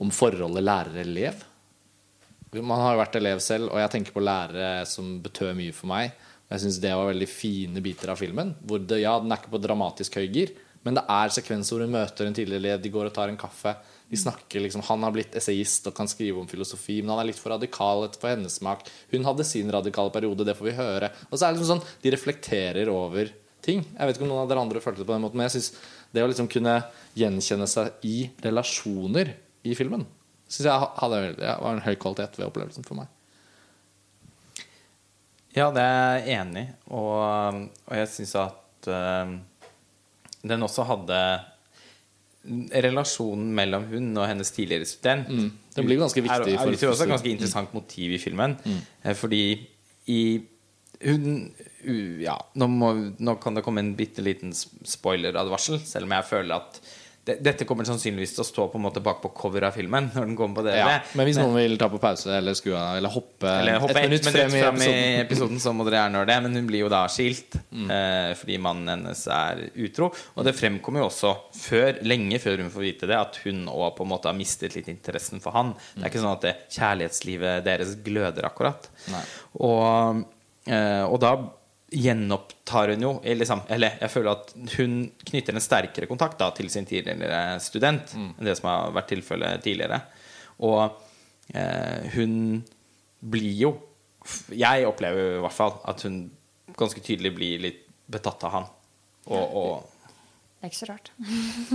[0.00, 1.44] om forholdet lærer-elev.
[2.62, 5.90] Man har jo vært elev selv, og jeg tenker på lærere som betød mye for
[5.90, 6.12] meg.
[6.52, 8.52] Jeg syns det var veldig fine biter av filmen.
[8.62, 10.52] Hvor det, ja, Den er ikke på dramatisk høy gir,
[10.84, 13.40] men det er sekvenser hvor hun møter en tidligere elev, de går og tar en
[13.40, 13.72] kaffe.
[14.10, 17.30] De snakker liksom, Han har blitt essayist og kan skrive om filosofi, men han er
[17.32, 18.84] litt for radikal for hennes smak.
[19.10, 21.10] Hun hadde sin radikale periode, det får vi høre.
[21.30, 23.32] Og så er det liksom sånn, De reflekterer over
[23.64, 23.80] ting.
[23.80, 25.56] Jeg vet ikke om noen av dere andre følte det på den måten, men jeg
[25.56, 25.72] synes
[26.12, 26.82] det å liksom kunne
[27.16, 29.32] gjenkjenne seg i relasjoner
[29.64, 30.04] i filmen
[30.54, 33.10] synes jeg hadde, ja, var en høy kvalitet ved opplevelsen for meg.
[35.54, 36.70] Ja, det er jeg enig i.
[36.94, 39.34] Og, og jeg syns at eh,
[40.44, 41.18] den også hadde
[42.44, 47.06] Relasjonen mellom hun og hennes tidligere student Den blir ganske viktig er, er, er, også
[47.06, 48.58] et ganske interessant motiv i filmen.
[48.66, 48.82] Mm.
[49.16, 49.44] Fordi
[50.12, 50.20] i
[51.04, 51.54] hun
[52.20, 56.54] Ja, nå, må, nå kan det komme en bitte liten spoiler-advarsel, selv om jeg føler
[56.56, 56.92] at det,
[57.24, 60.10] dette kommer sannsynligvis til å stå på en måte bak på cover av filmen.
[60.14, 62.74] Når den kommer på det, Ja, men hvis noen vil ta på pause eller skru
[62.76, 65.86] av eller hoppe, eller hoppe et minutt frem i frem i episoden episoden, så må
[65.86, 66.38] dere gjerne gjøre det.
[66.44, 70.10] Men hun blir jo da skilt eh, fordi mannen hennes er utro.
[70.34, 73.96] Og det fremkommer jo også før, lenge før hun får vite det, at hun òg
[73.98, 75.74] på en måte har mistet litt interessen for han.
[75.94, 78.88] Det er ikke sånn at det, kjærlighetslivet deres gløder akkurat.
[79.60, 80.24] Og,
[80.68, 81.36] eh, og da
[81.94, 84.96] gjenopptar hun jo eller liksom, Eller jeg føler at hun
[85.30, 89.62] knytter en sterkere kontakt da til sin tidligere student enn det som har vært tilfellet
[89.62, 90.00] tidligere.
[90.66, 90.80] Og
[91.54, 92.64] eh, hun
[93.24, 93.72] blir jo
[94.56, 96.22] Jeg opplever i hvert fall at hun
[96.74, 98.68] ganske tydelig blir litt betatt av han.
[99.28, 99.72] Og, og
[100.58, 101.10] Det er ikke så rart.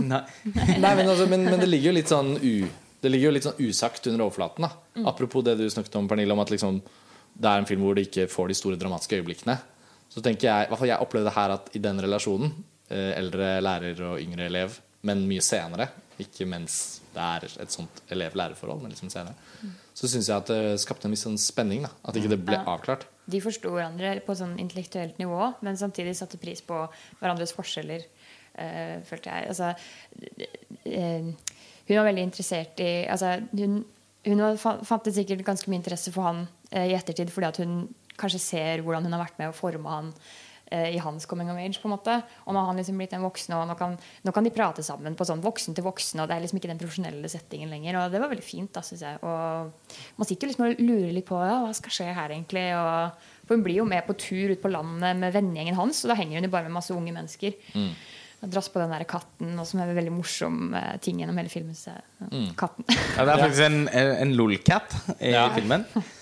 [0.02, 0.22] Nei.
[0.84, 2.54] Nei, men, altså, men, men det ligger jo litt sånn u,
[3.00, 4.66] Det ligger jo litt sånn usagt under overflaten.
[4.66, 5.06] Da.
[5.14, 6.82] Apropos det du snakket om, Pernille, om at liksom,
[7.40, 9.60] det er en film hvor du ikke får de store dramatiske øyeblikkene.
[10.10, 12.54] Så tenker jeg, i hvert fall jeg opplevde her at i den relasjonen,
[12.90, 18.02] eh, eldre lærer og yngre elev, men mye senere, ikke mens det er et sånt
[18.12, 19.36] elev-lærerforhold, men liksom senere,
[19.96, 21.84] så syns jeg at det skapte en viss sånn spenning.
[21.86, 21.90] Da.
[22.10, 22.66] At ikke det ble Ja.
[22.66, 23.06] avklart.
[23.30, 26.90] De forsto hverandre på sånn intellektuelt nivå, men samtidig satte pris på
[27.22, 28.04] hverandres forskjeller,
[28.60, 29.48] øh, følte jeg.
[29.48, 29.74] Altså,
[30.86, 31.34] øh,
[31.88, 33.86] hun var veldig interessert i altså, Hun,
[34.28, 37.88] hun fant fa- sikkert ganske mye interesse for han eh, i ettertid fordi at hun
[38.20, 40.12] kanskje ser hvordan hun har vært med å forme han
[40.72, 41.80] eh, i hans coming of age.
[41.82, 43.96] på en måte Og nå har han liksom blitt en voksen, og nå kan,
[44.28, 46.22] nå kan de prate sammen på sånn voksen til voksen.
[46.22, 47.98] Og det er liksom ikke den profesjonelle settingen lenger.
[48.04, 49.18] Og det var veldig fint, da, synes jeg.
[49.24, 52.68] Og man sitter jo liksom og lurer litt på ja, hva skal skje her egentlig.
[52.78, 56.14] Og, for hun blir jo med på tur ut på landet med vennegjengen hans, og
[56.14, 57.58] da henger hun jo bare med masse unge mennesker.
[57.74, 57.92] Mm
[58.40, 61.52] Drass på den der katten, og som er en veldig morsom eh, ting gjennom hele
[61.52, 61.76] filmen.
[61.76, 62.86] Så, ja, Katten.
[62.88, 65.50] Ja, det er faktisk en, en lolcat i Ja.
[65.52, 65.84] filmen.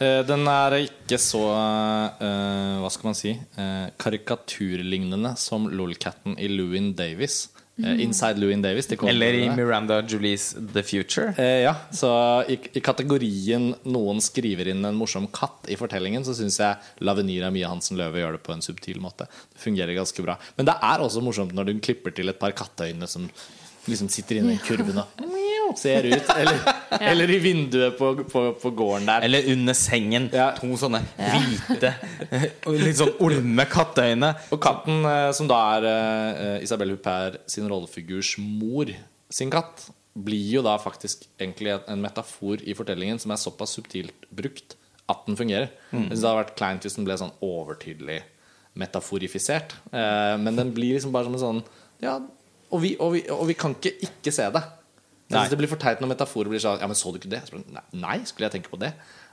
[0.00, 6.48] Eh, Den er ikke så uh, Hva skal man si Uh, karikaturlignende som lolcatten i
[6.48, 7.50] Louin Davis.
[7.80, 8.88] Uh, Inside Louin Davis.
[9.08, 9.42] Eller i.
[9.52, 11.34] Miranda Julies The Future.
[11.36, 12.10] Ja, så
[12.48, 17.52] i, i kategorien noen skriver inn en morsom katt i fortellingen, så syns jeg Lavenira
[17.52, 19.28] Mia Hansen Løve gjør det på en subtil måte.
[19.52, 20.38] Det fungerer ganske bra.
[20.56, 23.28] Men det er også morsomt når du klipper til et par katteøyne som
[23.88, 25.20] liksom sitter inne i kurven og
[25.78, 26.30] ser ut.
[26.34, 26.58] Eller,
[27.12, 29.26] eller i vinduet på, på, på gården der.
[29.28, 30.28] Eller under sengen.
[30.34, 30.50] Ja.
[30.58, 31.92] To sånne hvite,
[32.86, 34.32] litt sånn olme katteøyne.
[34.54, 38.90] Og katten, eh, som da er eh, Isabelle Huppert sin rollefigurs mor
[39.30, 39.86] sin katt,
[40.20, 44.74] blir jo da faktisk egentlig en- metafor i fortellingen som er såpass subtilt brukt
[45.10, 45.70] at den fungerer.
[45.92, 48.20] Jeg synes Det hadde vært kleint hvis den ble sånn overtydelig
[48.78, 49.72] metaforifisert.
[49.92, 51.62] Eh, men den blir liksom bare som en sånn
[52.02, 52.18] Ja,
[52.70, 54.62] og vi, og vi, og vi kan ikke ikke se det.
[55.30, 57.30] Jeg synes det blir for teit når metaforer blir sånn Ja, men så du ikke
[57.30, 57.42] det?
[57.52, 58.90] Bare, Nei, skulle jeg tenke på det?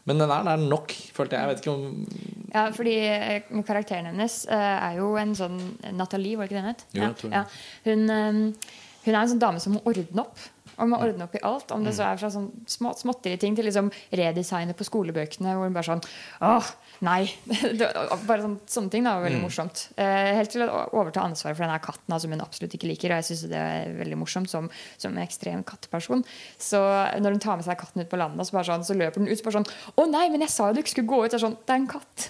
[0.08, 1.42] Men den er er nok, følte jeg.
[1.42, 5.58] Jeg vet ikke om Ja, fordi eh, karakteren hennes eh, er jo en sånn
[5.98, 6.86] Nathalie, var det ikke det hun het?
[6.96, 7.42] Ja, ja.
[7.90, 10.46] Hun, eh, hun er en sånn dame som må ordne opp.
[10.78, 11.72] Og må ordne opp i alt.
[11.72, 11.98] Om det Mm.
[11.98, 15.56] så er fra sånn små, småtterige ting til liksom redesignet på skolebøkene.
[15.58, 16.04] Hvor hun bare sånn
[16.42, 16.68] Åh,
[17.02, 17.32] nei!
[18.28, 19.28] Bare sånn, sånne ting da, var Mm.
[19.28, 19.88] veldig morsomt.
[19.98, 23.10] Eh, helt til å overta ansvaret for denne katten da, som hun absolutt ikke liker.
[23.12, 26.24] Og jeg syns det er veldig morsomt som, som en ekstrem katteperson.
[26.60, 26.78] Så
[27.22, 29.28] når hun tar med seg katten ut på landet, så, bare sånn, så løper den
[29.34, 31.32] ut bare sånn Å nei, men jeg sa jo du ikke skulle gå ut!
[31.32, 32.30] Det er sånn, det er en katt!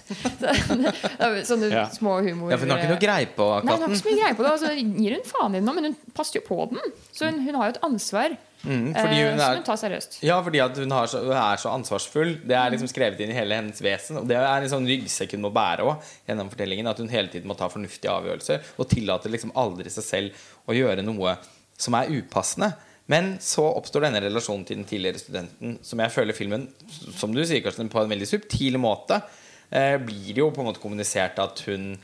[1.48, 1.84] Sånne Ja.
[1.92, 2.50] små humor...
[2.52, 3.66] Ja, for hun har ikke noe greie på katten?
[3.68, 4.52] Nei, hun har ikke så mye greie på det.
[4.52, 6.94] Altså, så gir hun faen i den nå, men hun passer jo på den.
[7.12, 9.76] Så hun, hun har jo et ansvar Mm, fordi eh, hun som er- hun tar
[9.76, 10.16] seriøst.
[10.26, 12.32] Ja, fordi at hun, har så, hun er så ansvarsfull.
[12.46, 14.18] Det er liksom skrevet inn i hele hennes vesen.
[14.18, 16.88] Og det er en sånn ryggsekk hun må bære også, gjennom fortellingen.
[16.90, 20.30] At hun hele tiden må ta fornuftige avgjørelser og tillater liksom aldri seg selv
[20.68, 21.36] å gjøre noe
[21.78, 22.72] som er upassende.
[23.08, 26.66] Men så oppstår denne relasjonen til den tidligere studenten, som jeg føler filmen,
[27.16, 29.22] som du sier, Karsten, på en veldig subtil måte,
[29.70, 31.94] eh, blir jo på en måte kommunisert at hun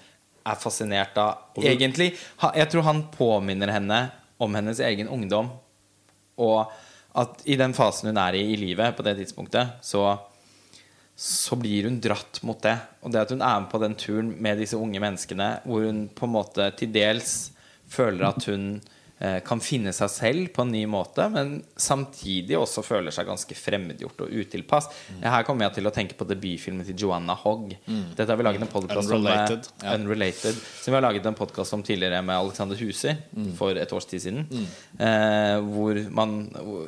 [0.46, 2.14] er fascinert av Egentlig
[2.54, 5.50] Jeg tror han påminner henne om hennes egen ungdom.
[6.42, 6.72] Og
[7.14, 10.16] at i den fasen hun er i i livet på det tidspunktet, så,
[11.14, 12.74] så blir hun dratt mot det.
[13.02, 16.08] Og det at hun er med på den turen med disse unge menneskene, hvor hun
[16.10, 17.36] på en måte til dels
[17.90, 18.80] føler at hun
[19.46, 24.24] kan finne seg selv på en ny måte, men samtidig også føler seg ganske fremmedgjort
[24.26, 24.88] og utilpass.
[25.22, 27.72] Her kommer jeg til å tenke på debutfilmen til Joanna Hogg.
[27.87, 29.94] Dette har vi laget en podcast om, eh, Unrelated, ja.
[29.94, 33.16] Unrelated, som vi har laget en podkast om tidligere med Alexander Huser
[33.56, 34.46] for et års tid siden.
[34.98, 36.37] Eh, hvor man,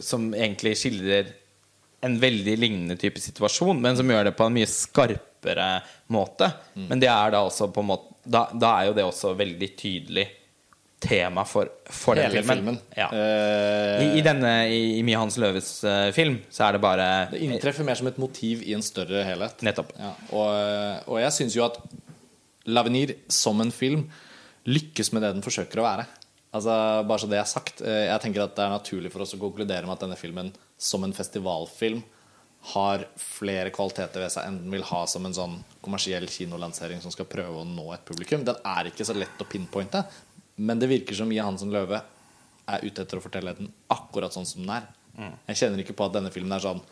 [0.00, 1.32] som egentlig skildrer
[2.02, 6.52] en veldig lignende type situasjon, men som gjør det på en mye skarpere måte.
[6.74, 9.68] Men det er da også på en måte Da, da er jo det også veldig
[9.78, 10.24] tydelig
[11.06, 12.50] tema for, for den filmen.
[12.50, 12.78] filmen.
[12.98, 13.06] Ja.
[13.12, 17.40] Uh, I, I denne I, i Hans Løves uh, film så er det bare Det
[17.46, 19.62] inntreffer mer som et motiv i en større helhet.
[19.66, 19.94] Nettopp.
[20.00, 21.78] Ja, og, og jeg syns jo at
[22.66, 24.08] Lavenir som en film
[24.66, 26.06] lykkes med det den forsøker å være.
[26.56, 26.72] Altså,
[27.06, 27.82] bare så det er sagt.
[27.84, 30.50] eh, Jeg tenker at Det er naturlig for oss å konkludere med at denne filmen
[30.78, 32.02] som en festivalfilm
[32.72, 35.52] har flere kvaliteter ved seg enn den vil ha som en sånn
[35.84, 38.42] kommersiell kinolansering som skal prøve å nå et publikum.
[38.42, 40.02] Den er ikke så lett å pinpointe,
[40.56, 42.00] men det virker som Mia Hansen Løve
[42.66, 44.88] er ute etter å fortelle den akkurat sånn som den er.
[45.16, 45.34] Mm.
[45.52, 46.82] Jeg kjenner ikke på at denne filmen er sånn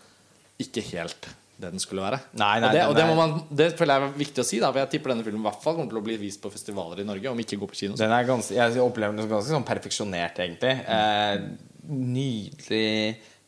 [0.63, 2.19] ikke helt det den skulle være.
[2.35, 4.59] Nei, nei, og det, og det, må man, det føler jeg er viktig å si,
[4.63, 6.51] da, for jeg tipper denne filmen i hvert fall kommer til å bli vist på
[6.51, 7.99] festivaler i Norge, om ikke gå på kino.
[7.99, 10.73] Den er ganske, jeg opplever den som ganske sånn perfeksjonert, egentlig.
[10.97, 11.45] Eh,
[11.95, 12.89] nydelig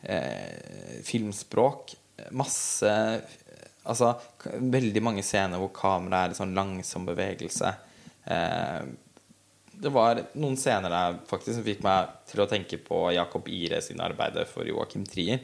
[0.06, 1.96] eh, filmspråk.
[2.36, 2.92] Masse
[3.86, 4.08] Altså
[4.42, 7.68] veldig mange scener hvor kameraet er i sånn langsom bevegelse.
[8.34, 8.80] Eh,
[9.82, 13.82] det var noen scener der faktisk som fikk meg til å tenke på Jakob Ire
[13.84, 15.40] sine arbeider for Joakim Trier.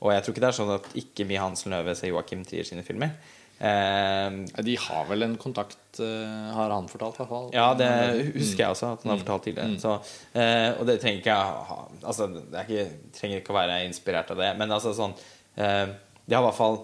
[0.00, 2.64] Og jeg tror ikke det er sånn at ikke mye Hansen Løve ser Joakim Trier
[2.68, 3.12] sine filmer.
[3.58, 4.30] Eh,
[4.64, 7.46] De har vel en kontakt, eh, har han fortalt, i hvert fall.
[7.54, 9.78] ja, det husker jeg også at han har fortalt tidligere.
[9.80, 9.94] Så,
[10.34, 13.78] eh, og det trenger ikke jeg ha altså, det er ikke, trenger ikke å være
[13.86, 14.50] inspirert av det.
[14.58, 15.14] Men altså sånn
[15.56, 15.86] eh,
[16.26, 16.80] De har i hvert fall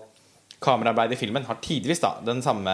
[0.63, 2.73] Kameraarbeidet i filmen har tidvis da den samme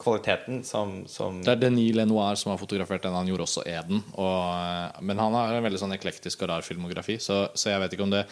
[0.00, 3.16] kvaliteten som, som Det er Denis Lenoir som har fotografert den.
[3.16, 4.02] Han gjorde også Eden.
[4.20, 7.96] Og, men han har en veldig sånn eklektisk og rar filmografi, så, så jeg vet
[7.96, 8.24] ikke om det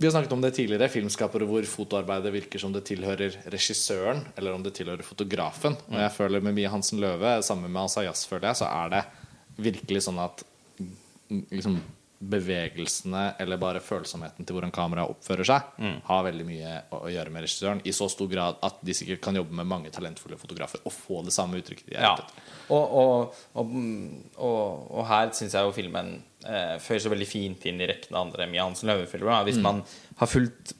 [0.00, 4.56] Vi har snakket om det tidligere, filmskapere hvor fotoarbeidet virker som det tilhører regissøren, eller
[4.56, 5.76] om det tilhører fotografen.
[5.90, 9.02] Og jeg føler med Mie Hansen Løve, sammen med Asayas, føler jeg, så er det
[9.60, 10.44] virkelig sånn at
[10.80, 11.76] mm, liksom
[12.20, 15.68] bevegelsene eller bare følsomheten til hvordan kameraet oppfører seg,
[16.04, 17.80] har veldig mye å, å gjøre med regissøren.
[17.88, 21.22] I så stor grad at de sikkert kan jobbe med mange talentfulle fotografer og få
[21.24, 22.12] det samme uttrykket de Ja.
[22.70, 23.72] Og, og, og,
[24.44, 26.12] og, her syns jeg jo filmen
[26.44, 29.46] eh, føyer så veldig fint inn i rekken av andre Mia Hansen Løve-filmer.
[29.48, 29.80] Hvis man
[30.20, 30.76] har fulgt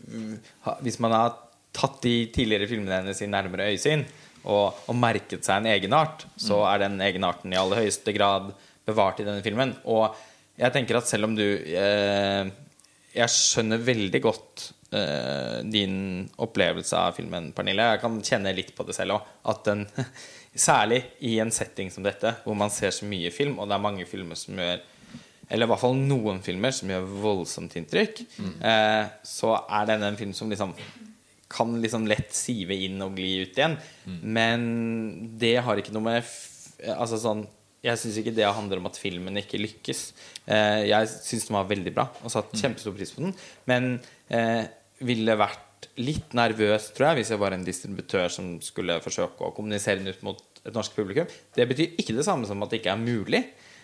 [0.66, 1.38] ha, Hvis man har
[1.72, 4.05] tatt de tidligere filmene hennes i nærmere øyesyn
[4.44, 8.53] og, og merket seg en egenart, så er den egenarten i aller høyeste grad
[8.88, 9.74] bevart i denne filmen.
[9.88, 10.14] Og
[10.61, 12.51] jeg tenker at selv om du eh,
[13.16, 15.96] Jeg skjønner veldig godt eh, din
[16.38, 17.88] opplevelse av filmen, Pernille.
[17.94, 19.33] Jeg kan kjenne litt på det selv òg.
[19.53, 19.87] At den
[20.51, 23.85] Særlig i en setting som dette, hvor man ser så mye film, og det er
[23.85, 24.81] mange filmer som gjør
[25.51, 28.20] eller i hvert fall noen filmer, som gjør voldsomt inntrykk,
[28.62, 30.75] eh, så er denne en film som liksom
[31.51, 33.75] kan liksom lett sive inn og gli ut igjen.
[34.23, 34.61] Men
[35.42, 36.37] det har ikke noe med
[36.94, 37.42] Altså sånn
[37.83, 40.01] Jeg syns ikke det handler om at filmen ikke lykkes.
[40.47, 43.33] Eh, jeg syns den var veldig bra og satte kjempestor pris på den.
[43.71, 43.87] Men
[44.29, 44.66] eh,
[45.09, 49.55] ville vært litt nervøs, tror jeg, hvis jeg var en distributør som skulle forsøke å
[49.57, 51.25] kommunisere den ut mot et norsk publikum.
[51.57, 53.40] Det betyr ikke det samme som at det ikke er mulig.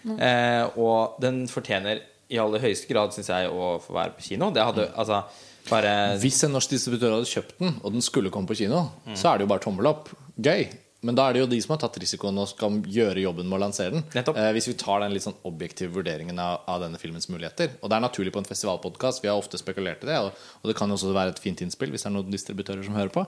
[0.06, 4.50] Eh, og den fortjener i aller høyeste grad, syns jeg, å få være på kino.
[4.52, 5.22] Det hadde altså
[5.70, 9.16] bare Hvis en norsk distributør hadde kjøpt den, og den skulle komme på kino, Mm.
[9.18, 10.12] så er det jo bare tommel opp.
[10.38, 10.68] Gøy.
[11.06, 13.58] Men da er det jo de som har tatt risikoen og skal gjøre jobben med
[13.58, 14.04] å lansere den.
[14.16, 14.40] Nettopp.
[14.42, 17.76] Eh, hvis vi tar den litt sånn objektive vurderingen av, av denne filmens muligheter.
[17.80, 20.18] Og det er naturlig på en festivalpodkast, vi har ofte spekulert i det.
[20.24, 22.82] Og, og det kan jo også være et fint innspill hvis det er noen distributører
[22.86, 23.26] som hører på.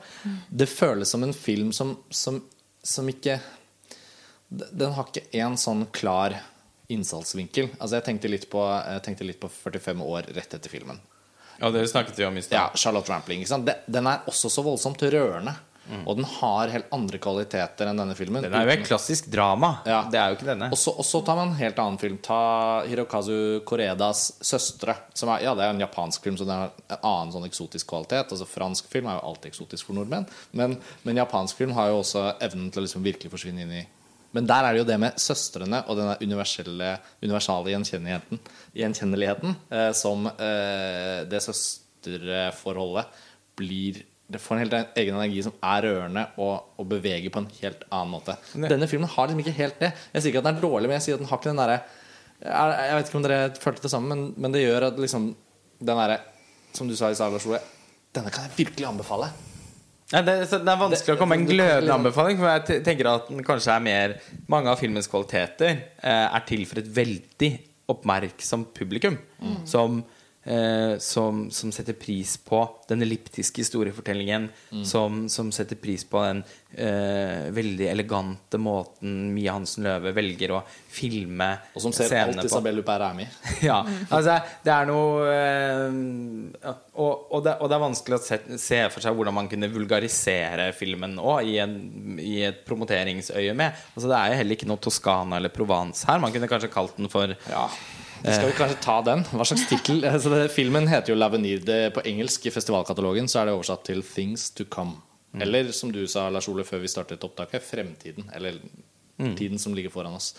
[0.51, 2.43] Det føles som en film som, som,
[2.83, 3.39] som ikke
[4.49, 6.35] Den har ikke én sånn klar
[6.89, 7.71] innsalgsvinkel.
[7.77, 10.99] Altså jeg tenkte litt på, jeg tenkte litt på 45 år rett etter filmen.
[11.59, 12.57] Ja, det snakket vi om i stad.
[12.57, 13.43] Ja, Charlotte Rampling.
[13.43, 13.71] Ikke sant?
[13.87, 15.57] Den er også så voldsomt rørende.
[15.89, 18.45] Og den har helt andre kvaliteter enn denne filmen.
[18.45, 19.79] Den er jo et klassisk drama.
[19.89, 20.03] Ja.
[20.13, 20.71] Det er jo ikke denne.
[20.75, 22.19] Og så, tar man en helt annen film.
[22.25, 22.41] Ta
[22.89, 24.97] Hirokazu Koredas 'Søstre'.
[25.17, 27.89] Som er, ja, det er en japansk film, så det har en annen sånn eksotisk
[27.89, 28.35] kvalitet.
[28.35, 30.29] Altså Fransk film er jo alltid eksotisk for nordmenn.
[30.53, 33.87] Men, men japansk film har jo også evnen til å liksom virkelig forsvinne inn i
[34.37, 38.43] Men der er det jo det med søstrene og den universelle, universale gjenkjenneligheten,
[38.77, 43.25] gjenkjenneligheten eh, som eh, det søsterforholdet
[43.57, 47.49] blir det får en helt egen energi som er rørende og, og beveger på en
[47.63, 48.35] helt annen måte.
[48.55, 49.93] Denne filmen har liksom ikke helt det.
[50.13, 51.63] Jeg sier ikke at den er dårlig, men jeg sier at den har ikke den
[51.63, 51.79] derre
[52.39, 55.25] jeg, vet ikke om dere følte det samme, men, men det gjør at liksom
[55.81, 56.21] den derre
[56.77, 57.59] Som du sa i stad, Lars Ole,
[58.15, 59.31] denne kan jeg virkelig anbefale.
[60.13, 62.39] Ja, det, det er vanskelig å komme med en det- det- glødende anbefaling.
[62.39, 64.15] For jeg tenker at den kanskje er mer
[64.49, 67.51] Mange av filmens kvaliteter eh, er til for et veldig
[67.93, 69.17] oppmerksomt publikum.
[69.69, 70.18] Som, eh,
[71.03, 74.47] som, som setter pris på den elliptiske historiefortellingen.
[74.89, 76.41] Som, som setter pris på den
[76.73, 81.79] eh, veldig elegante måten Mia Hansen Løve velger å filme scenene på.
[81.79, 82.41] Og som ser alt.
[82.49, 83.37] Isabel Huppert er med.
[83.69, 88.39] Ja, altså det er noe eh, og, og, det, og det er vanskelig å se,
[88.59, 93.85] se for seg hvordan man kunne vulgarisere filmen òg, i, en- i et promoteringsøyemed.
[93.95, 96.21] Altså, det er jo heller ikke noe Toskana eller Provence her.
[96.23, 97.69] Man kunne kanskje kalt den for Ja.
[98.23, 99.25] Skal vi kanskje ta den?
[99.33, 100.03] Hva slags tittel?
[100.13, 101.91] Altså, filmen heter jo 'Lavenir'.
[101.95, 104.99] På engelsk i festivalkatalogen så er det oversatt til 'Things to Come'.
[105.41, 108.31] Eller som du sa, Lars Ole, før vi startet opptaket, 'Fremtiden'.
[108.35, 108.59] Eller
[109.37, 110.35] tiden som ligger foran oss.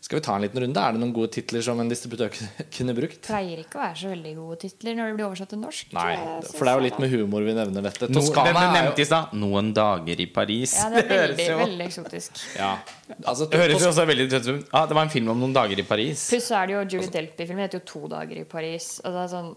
[0.00, 0.78] Skal vi ta en liten runde?
[0.80, 2.30] Er det noen gode titler som en distributør
[2.76, 3.18] kunne brukt?
[3.26, 5.90] Pleier ikke å være så veldig gode titler når det blir oversatt til norsk.
[5.96, 6.12] Nei,
[6.54, 8.06] for det er jo litt med humor vi nevner dette.
[8.06, 9.34] no, Den Toskana du er nevnte i stad.
[9.34, 10.76] 'Noen dager i Paris'.
[10.78, 12.38] Ja, det er veldig, høres jo veldig eksotisk.
[12.56, 12.70] ja.
[13.24, 15.52] altså, Det høres jo også veldig ut som ah, Det var en film om noen
[15.58, 16.28] dager i Paris.
[16.30, 18.88] Pluss er det jo Julie Delpy-filmen heter jo 'To dager i Paris'.
[19.04, 19.50] Og det er sånn,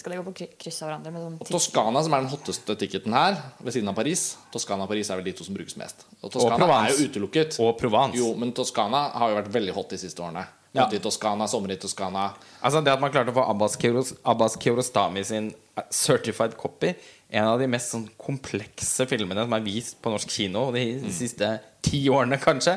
[0.00, 1.12] Skal det gå på kry- kryss av hverandre?
[1.12, 1.46] Med sånn Og?
[1.52, 5.16] Toskana, som er den hotteste ticketen her, ved siden av Paris Toskana og Paris er
[5.20, 6.06] vel de to som brukes mest.
[6.24, 6.88] Og Toskana Provence.
[6.88, 7.60] er jo utelukket.
[7.60, 8.16] Og Provence.
[8.16, 10.46] Jo, men Toskana har jo vært veldig hot de siste årene.
[10.72, 10.84] Ja.
[10.84, 12.28] Møte i Toskana, sommer i Toskana.
[12.60, 16.92] Altså Det at man klarte å få Abbas, Keuros, Abbas Kiarostami sin eh, certified copy,
[17.28, 21.54] en av de mest sånn komplekse filmene som er vist på norsk kino de siste
[21.84, 22.76] ti årene, kanskje,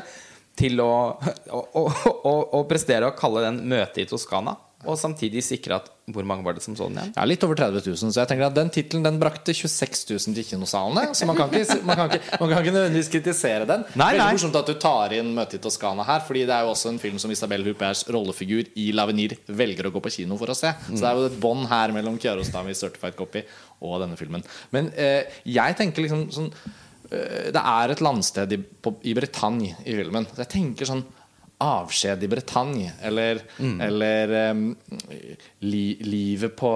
[0.58, 0.92] til å,
[1.58, 6.26] å, å, å prestere å kalle den 'Møte i Toskana', og samtidig sikre at Hvor
[6.26, 7.12] mange var det som så den igjen?
[7.14, 8.10] Ja, Litt over 30 000.
[8.10, 11.12] Så jeg tenker at den tittelen den brakte 26 000 til kinosalene.
[11.14, 13.84] Så man kan ikke, man kan ikke, man kan ikke nødvendigvis kritisere den.
[13.94, 14.16] Nei, nei.
[14.18, 16.90] Veldig morsomt at du tar inn 'Møte i Toskana' her, Fordi det er jo også
[16.90, 20.58] en film som Isabel Huppers rollefigur i 'Lavenir' velger å gå på kino for å
[20.58, 20.74] se.
[20.90, 23.44] Så det er jo et bånd her mellom Kiarostamis certified copy
[23.80, 24.42] og denne filmen.
[24.74, 26.50] Men eh, jeg tenker liksom sånn
[27.12, 30.26] eh, Det er et landsted i, på, i Bretagne i filmen.
[30.34, 31.06] Så jeg tenker sånn
[31.62, 33.76] avskjed i Bretagne, eller, mm.
[33.88, 34.64] eller um,
[35.66, 36.70] li, livet på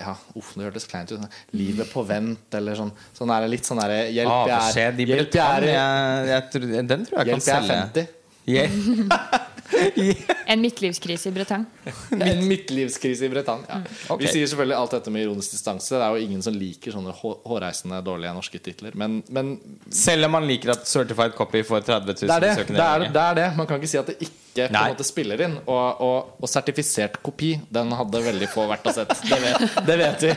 [0.00, 1.40] ja, uff, det hørtes kleint ut.
[1.56, 2.92] Livet på vent, eller sånn.
[3.16, 3.96] sånn er det litt sånn er
[4.30, 6.80] Avskjed i Bretagne?
[6.86, 7.76] Den tror jeg kan selge.
[7.76, 8.16] Hjelp, jeg er 50.
[8.50, 8.70] Yeah.
[9.94, 10.16] yeah.
[10.46, 11.64] En midtlivskrise i Bretagne.
[12.10, 13.64] Min midtlivskrise i Bretagne.
[13.68, 13.74] Ja.
[13.74, 13.84] Mm.
[14.08, 14.26] Okay.
[14.26, 15.94] Vi sier selvfølgelig alt dette med ironisk distanse.
[15.94, 18.96] Det er jo ingen som liker sånne hårreisende dårlige norske titler.
[18.98, 19.54] Men, men,
[19.94, 22.80] Selv om man liker at Certified Copy får 30 000 besøkende det.
[22.80, 23.48] Det, er, det er det.
[23.60, 25.56] Man kan ikke si at det ikke på en måte spiller inn.
[25.62, 29.14] Og, og, og, sertifisert kopi, den hadde veldig få vært å sett.
[29.30, 30.34] Det vet, det vet vi.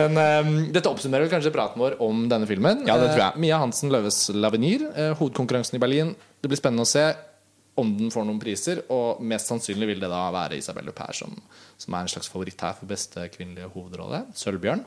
[0.00, 2.86] Men um, dette oppsummerer kanskje praten vår om denne filmen.
[2.88, 6.14] Ja, eh, Mia Hansen Løves 'Lavenir', eh, hovedkonkurransen i Berlin.
[6.40, 7.04] Det blir spennende å se
[7.80, 8.84] om den får noen priser.
[8.94, 11.34] Og mest sannsynlig vil det da være Isabelle Huppert som,
[11.80, 14.24] som er en slags favoritt her for beste kvinnelige hovedrolle.
[14.38, 14.84] Sølvbjørn.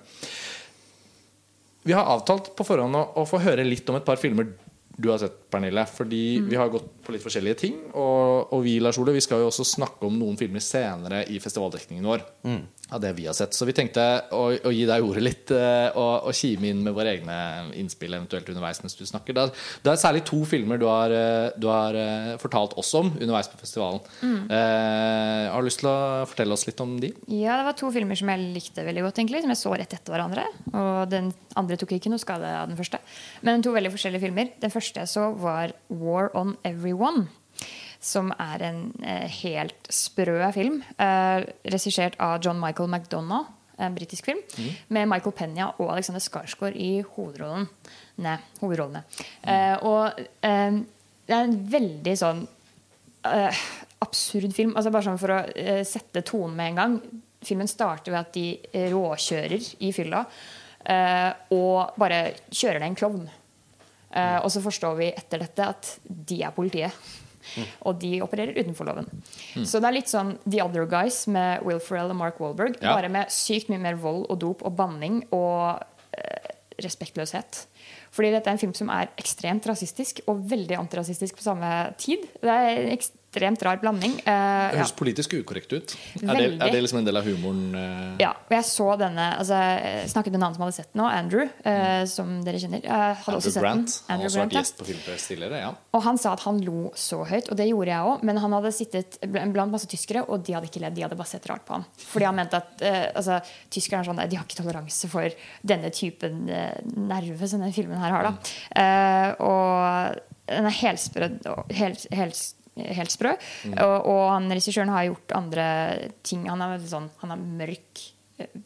[1.87, 4.49] Vi har avtalt på forhånd å, å få høre litt om et par filmer
[4.97, 5.83] du har sett, Pernille.
[5.93, 7.75] Fordi vi har gått på litt forskjellige ting.
[7.93, 11.37] Og, og vi Lars Ole, vi skal jo også snakke om noen filmer senere i
[11.43, 12.23] festivaldekningen vår.
[12.89, 13.55] Av det vi har sett.
[13.55, 16.95] Så vi tenkte å, å gi deg ordet litt eh, og, og kime inn med
[16.95, 17.37] våre egne
[17.75, 19.35] innspill eventuelt underveis mens du snakker.
[19.35, 22.93] Det er, det er særlig to filmer du har, eh, du har eh, fortalt oss
[22.95, 23.99] om underveis på festivalen.
[24.23, 27.11] Eh, har du lyst til å fortelle oss litt om de?
[27.27, 29.97] Ja, det var to filmer som jeg likte veldig godt, egentlig, som jeg så rett
[29.97, 30.45] etter hverandre.
[30.71, 33.01] Og den andre tok ikke noe skade av den første.
[33.43, 34.53] Men to veldig forskjellige filmer.
[34.63, 37.27] Den første jeg så, var War on Everyone.
[38.03, 40.81] Som er en eh, helt sprø film.
[41.01, 43.53] Eh, Regissert av John Michael McDonagh.
[43.77, 44.39] En britisk film.
[44.89, 47.67] Med Michael Penya og Alexander Skarsgård i hovedrollen.
[48.25, 49.03] Nei, hovedrollene.
[49.45, 50.79] Eh, og eh,
[51.27, 52.41] det er en veldig sånn
[53.29, 53.61] eh,
[54.01, 54.73] absurd film.
[54.73, 56.97] Altså Bare sånn for å eh, sette tonen med en gang.
[57.45, 60.23] Filmen starter ved at de råkjører i fylla
[61.53, 63.25] og bare kjører ned en klovn.
[64.17, 66.93] Eh, og så forstår vi etter dette at de er politiet.
[67.87, 69.09] Og de opererer utenfor loven.
[69.63, 72.79] Så det er litt sånn The Other Guys med Will Ferrell og Mark Wahlberg.
[72.81, 72.95] Ja.
[72.97, 75.83] Bare med sykt mye mer vold og dop og banning og
[76.17, 76.51] eh,
[76.83, 77.65] respektløshet.
[78.13, 82.25] Fordi dette er en film som er ekstremt rasistisk og veldig antirasistisk på samme tid.
[82.41, 82.93] Det er en
[83.37, 84.17] ekstremt rar blanding.
[84.19, 84.81] Uh, Det ja.
[84.81, 85.93] høres politisk ukorrekt ut.
[86.23, 87.63] Er det, er det liksom en del av humoren?
[87.77, 88.15] Uh...
[88.21, 91.01] Ja, og jeg så denne altså, Jeg snakket med en annen som hadde sett den
[91.03, 92.83] nå, Andrew, uh, som dere kjenner.
[92.87, 93.53] Hadde også Mm.
[93.57, 93.87] Sett Grant.
[93.87, 93.95] den.
[94.07, 94.61] Han har Andrew også vært Grant, ja.
[94.65, 95.61] gjest på tidligere.
[95.61, 95.71] Ja.
[95.95, 98.23] Og han sa at han lo så høyt, og det gjorde jeg òg.
[98.27, 100.95] Men han hadde sittet blant masse tyskere, og de hadde ikke ledd.
[100.97, 101.85] De hadde bare sett rart på han.
[102.09, 102.83] Fordi han mente at
[103.15, 103.39] altså,
[103.73, 108.15] tyskerne er sånn, de har ikke toleranse for denne typen nerve som denne filmen her
[108.15, 108.27] har.
[108.27, 108.33] Da.
[108.81, 111.29] Eh, og den er helsprø.
[111.53, 112.39] og Helt, helt,
[112.79, 113.33] helt sprø.
[113.73, 115.65] Og, og han regissøren har gjort andre
[116.23, 116.45] ting.
[116.49, 118.05] Han er sånn, han har mørk,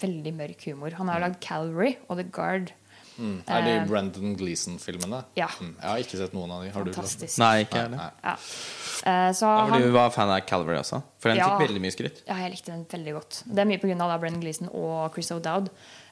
[0.01, 0.91] veldig mørk humor.
[0.99, 2.73] Han har lagd Calvary og The Guard.
[3.21, 3.41] Mm.
[3.45, 5.23] Er det Eh, Brandon Gleeson-filmene?
[5.37, 5.47] Ja.
[5.61, 5.75] Mm.
[5.81, 6.69] Jeg har ikke sett noen av de.
[6.73, 6.91] Har du?
[6.95, 7.91] Nei, ikke Nei, jeg.
[7.91, 8.09] nei.
[8.23, 8.35] Ja.
[9.01, 11.01] Uh, Ja, han, du var fan av Calvary også?
[11.19, 11.49] For den Ja.
[11.57, 12.21] fikk veldig mye skryt.
[12.27, 13.43] Ja, jeg likte den veldig godt.
[13.45, 14.17] Det er mye pga.
[14.19, 15.69] Brandon Gleeson og Chris O'Dowd.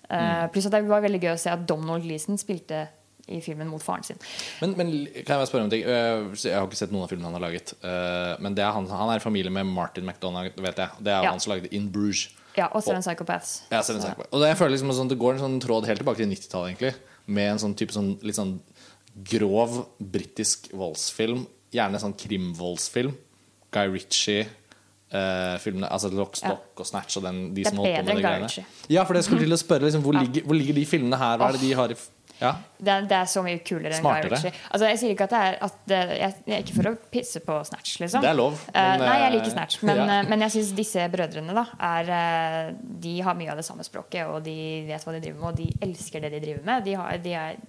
[0.10, 0.50] Uh, Mm.
[0.52, 2.88] Pluss at det var veldig gøy å se at Donald Gleeson spilte
[3.28, 4.18] i filmen mot faren sin.
[4.62, 5.84] Men, men kan jeg bare spørre om ting?
[5.84, 7.74] Øh, Jeg har ikke sett noen av filmene han har laget.
[7.84, 10.90] Øh, Men det er han, han er i familie med Martin McDonagh, vet jeg.
[11.00, 11.30] Det er Ja.
[11.32, 12.30] han som lagde In Bruges.
[12.58, 13.64] Ja, Og Seven Psychopaths.
[13.72, 14.30] Ja, Seven Psychopaths.
[14.34, 16.74] Og det, jeg føler liksom sånn, det går en sånn tråd helt tilbake til 90-tallet,
[16.74, 16.94] egentlig.
[17.28, 18.60] Med en sånn type sånn litt sånn
[19.30, 21.46] grov britisk voldsfilm.
[21.74, 23.14] Gjerne sånn krimvoldsfilm.
[23.72, 24.48] Guy Ritchie.
[25.10, 28.04] Uh, filmene, altså Lock, Stock og Snatch og den, de Det er som holdt på
[28.06, 28.66] med de greiene.
[28.94, 31.40] Ja, for det skulle til å spørre liksom, hvor, ligger, hvor ligger de filmene her?
[31.42, 31.98] Hva er det de har i
[32.40, 34.54] Ja, Det det er så mye kulere enn Guy Ritchie.
[34.72, 36.94] Altså, jeg sier ikke at det er at det, jeg, jeg er ikke for å
[37.12, 38.22] pisse på Snatch, liksom.
[38.24, 40.06] Det er lov, Men, men, nei, jeg eh, liker Snatch, men, ja.
[40.22, 42.74] eh, men jeg syns disse brødrene da er eh,
[43.08, 44.56] De har mye av det samme språket, og de
[44.88, 46.88] vet hva de driver med, og de elsker det de driver med.
[46.88, 47.60] De, har, de er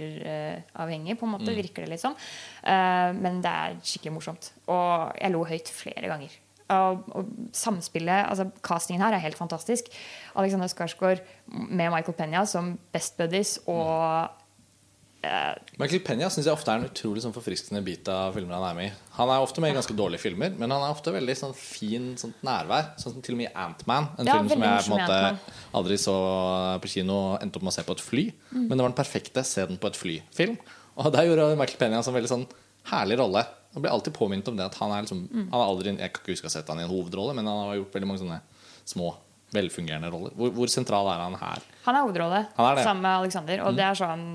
[0.00, 1.56] sjangeravhengige, på en måte, Mm.
[1.62, 2.14] virker det litt som.
[2.62, 4.52] Eh, men det er skikkelig morsomt.
[4.68, 6.30] Og jeg lo høyt flere ganger.
[6.70, 9.88] Og, og samspillet, altså Castingen her er helt fantastisk.
[10.34, 14.30] Alexander Skarsgård med Michael Penya som best buddies og
[15.22, 18.68] eh, Michael Penya syns jeg ofte er en utrolig sånn forfriskende bit av filmer han
[18.70, 18.92] er med i.
[19.18, 22.12] Han er ofte med i ganske dårlige filmer, men han er ofte veldig sånn fin
[22.20, 22.92] sånn nærvær.
[23.00, 24.10] Sånn som til og med i Ant-Man.
[24.18, 26.16] En Ja, film som jeg på en måte aldri så
[26.80, 27.20] på kino.
[27.42, 28.26] Endte opp med å se på et fly.
[28.50, 28.64] Mm.
[28.66, 30.56] Men det var den perfekte se den på et fly-film.
[30.96, 32.46] Og der gjorde Michael Penya en sånn veldig sånn
[32.90, 33.44] herlig rolle.
[33.74, 35.50] Han blir alltid påminnet om det at han er liksom Mm.
[35.52, 37.46] Han er aldri, Jeg kan ikke huske å ha sett han i en hovedrolle, men
[37.46, 38.40] han har gjort veldig mange sånne
[38.84, 39.14] små,
[39.54, 40.34] velfungerende roller.
[40.38, 41.68] Hvor, hvor sentral er han her?
[41.86, 43.62] Han er hovedrolle Han er sammen med Alexander.
[43.66, 44.26] Og det er sånn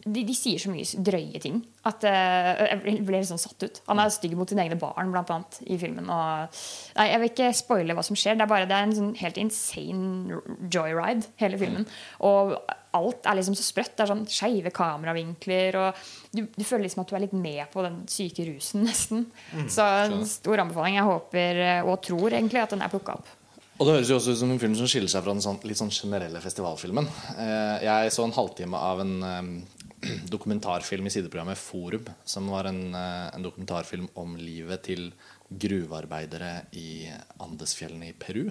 [0.00, 3.80] de, de sier så mye drøye ting at uh, jeg ble litt sånn satt ut.
[3.88, 6.08] Han er stygg mot sine egne barn, blant annet, i filmen.
[6.12, 6.60] Og,
[6.96, 8.38] nei, jeg vil ikke spoile hva som skjer.
[8.38, 10.40] Det er bare det er en sånn helt insane
[10.72, 11.88] joyride, hele filmen.
[12.26, 12.54] Og
[12.96, 13.92] alt er liksom så sprøtt.
[13.96, 15.80] Det er sånn skeive kameravinkler.
[15.80, 19.28] Og du, du føler liksom at du er litt med på den syke rusen, nesten.
[19.68, 20.96] Så en stor anbefaling.
[21.00, 23.36] Jeg håper eh, og tror egentlig at den er plukka opp.
[23.80, 25.58] Og det høres jo også ut som en film som skiller seg fra den sånn,
[25.64, 27.06] litt sånn generelle festivalfilmen.
[27.40, 32.82] Eh, jeg så en halvtime av en eh, dokumentarfilm i sideprogrammet Forum, som var en,
[32.92, 35.06] eh, en dokumentarfilm om livet til
[35.48, 37.08] gruvearbeidere i
[37.40, 38.50] Andesfjellene i Peru.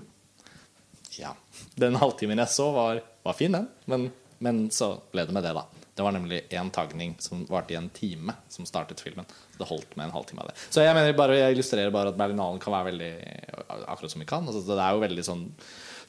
[1.20, 1.36] Ja.
[1.78, 3.70] Den halvtimen jeg så, var, var fin, den.
[3.86, 4.10] Men,
[4.42, 5.68] men så ble det med det, da.
[6.00, 9.26] Det var nemlig én tagning som varte i en time, som startet filmen.
[9.58, 10.54] Det holdt med en halvtime av det.
[10.72, 13.10] Så jeg mener bare, jeg illustrerer bare at Berlinalen kan være veldig
[13.82, 14.47] akkurat som vi kan.
[14.47, 15.43] Altså, det er jo veldig sånn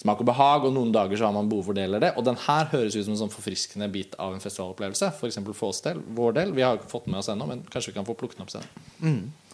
[0.05, 2.13] smak og behag, og noen dager så har man behov for deler det.
[2.15, 5.11] Og den her høres ut som en sånn forfriskende bit av en festivalopplevelse.
[5.27, 6.55] Eksempel for oss del, vår del.
[6.55, 8.55] Vi har ikke fått med oss ennå, men kanskje vi kan få plukket den opp
[8.55, 8.87] senere.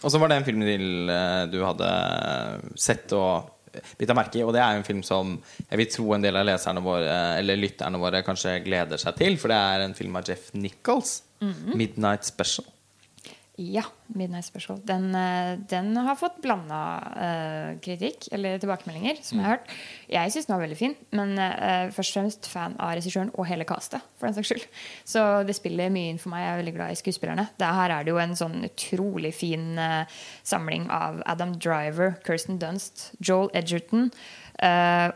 [0.03, 1.89] Og så var det en film eh, du hadde
[2.77, 3.49] sett og
[3.97, 4.45] bitt merke i.
[4.45, 5.35] Og det er jo en film som
[5.67, 9.37] jeg vil tro en del av leserne våre Eller lytterne våre kanskje gleder seg til.
[9.41, 11.21] For det er en film av Jeff Nichols.
[11.41, 11.75] Mhm.
[11.75, 12.76] 'Midnight Special'.
[13.57, 13.81] Ja,
[14.13, 14.77] Midnight Special.
[14.85, 16.79] Den, eh, den har fått blanda
[17.17, 19.71] uh, kritikk, eller tilbakemeldinger, som jeg har hørt.
[20.13, 23.49] Jeg syns den var veldig fin, men uh, først og fremst fan av regissøren og
[23.49, 24.05] hele castet.
[24.17, 24.67] for den saks skyld.
[25.05, 26.45] Så det spiller mye inn for meg.
[26.45, 27.47] Jeg er veldig glad i skuespillerne.
[27.57, 30.05] Det her er det jo en sånn utrolig fin uh,
[30.45, 34.46] samling av Adam Driver, Kirsten Dunst, Joel Edgerton eh,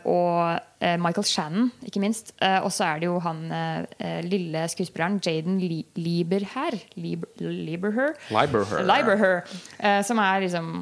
[0.06, 2.34] og eh, Michael Shannon, ikke minst.
[2.42, 6.76] Eh, og så er det jo han eh, eh, lille skuespilleren Jaden Li Lieberher.
[6.94, 8.14] Lieberher.
[8.30, 8.84] Lieberher.
[8.86, 9.42] Lieberher,
[9.80, 10.72] eh, som er liksom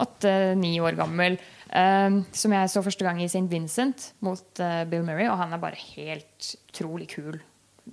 [0.00, 1.38] åtte-ni år gammel.
[1.74, 3.50] eh, som jeg så første gang i St.
[3.50, 7.40] Vincent mot uh, Bill Murray, og han er bare helt utrolig kul.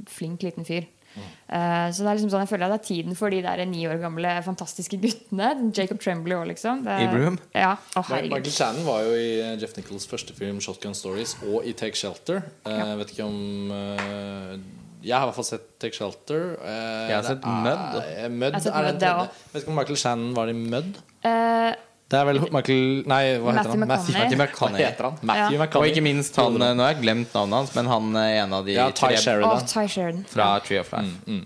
[0.08, 0.86] Flink liten fyr.
[1.18, 3.66] Eh, så det er liksom sånn, jeg føler at det er tiden for de der
[3.66, 5.50] ni år gamle fantastiske guttene.
[5.76, 6.84] Jacob Tremblay òg, liksom.
[6.86, 7.40] Det, Abraham.
[7.54, 8.52] Ja, Oh, Michael.
[8.52, 12.42] Shannon var jo i Jeff Nichols' første film 'Shotgun Stories' og i 'Take Shelter'.
[12.66, 12.96] Uh, Ja.
[12.96, 14.58] Vet ikke om uh,
[15.04, 16.56] Jeg har i hvert fall sett 'Take Shelter'.
[16.62, 18.04] Uh, Jeg har sett Mud.
[18.06, 19.30] eh, Mud Jeg har sett er den tredje.
[19.54, 20.98] Vet ikke om Michael Shannon var i Mud?
[21.26, 21.74] Eh,
[22.12, 24.34] Det er vel Michael Nei, hva heter Matthew han?
[24.36, 24.36] McConaughey.
[24.36, 25.18] Matthew Hva heter han?
[25.32, 25.70] Matthew Ja.
[25.80, 28.56] Og ikke minst han eh, Nå har jeg glemt navnet hans, men han er en
[28.60, 29.56] av de Ja, Ty tre Sheridan.
[29.56, 30.26] Oh, Ty Sheridan.
[30.28, 31.40] fra Tree of Life.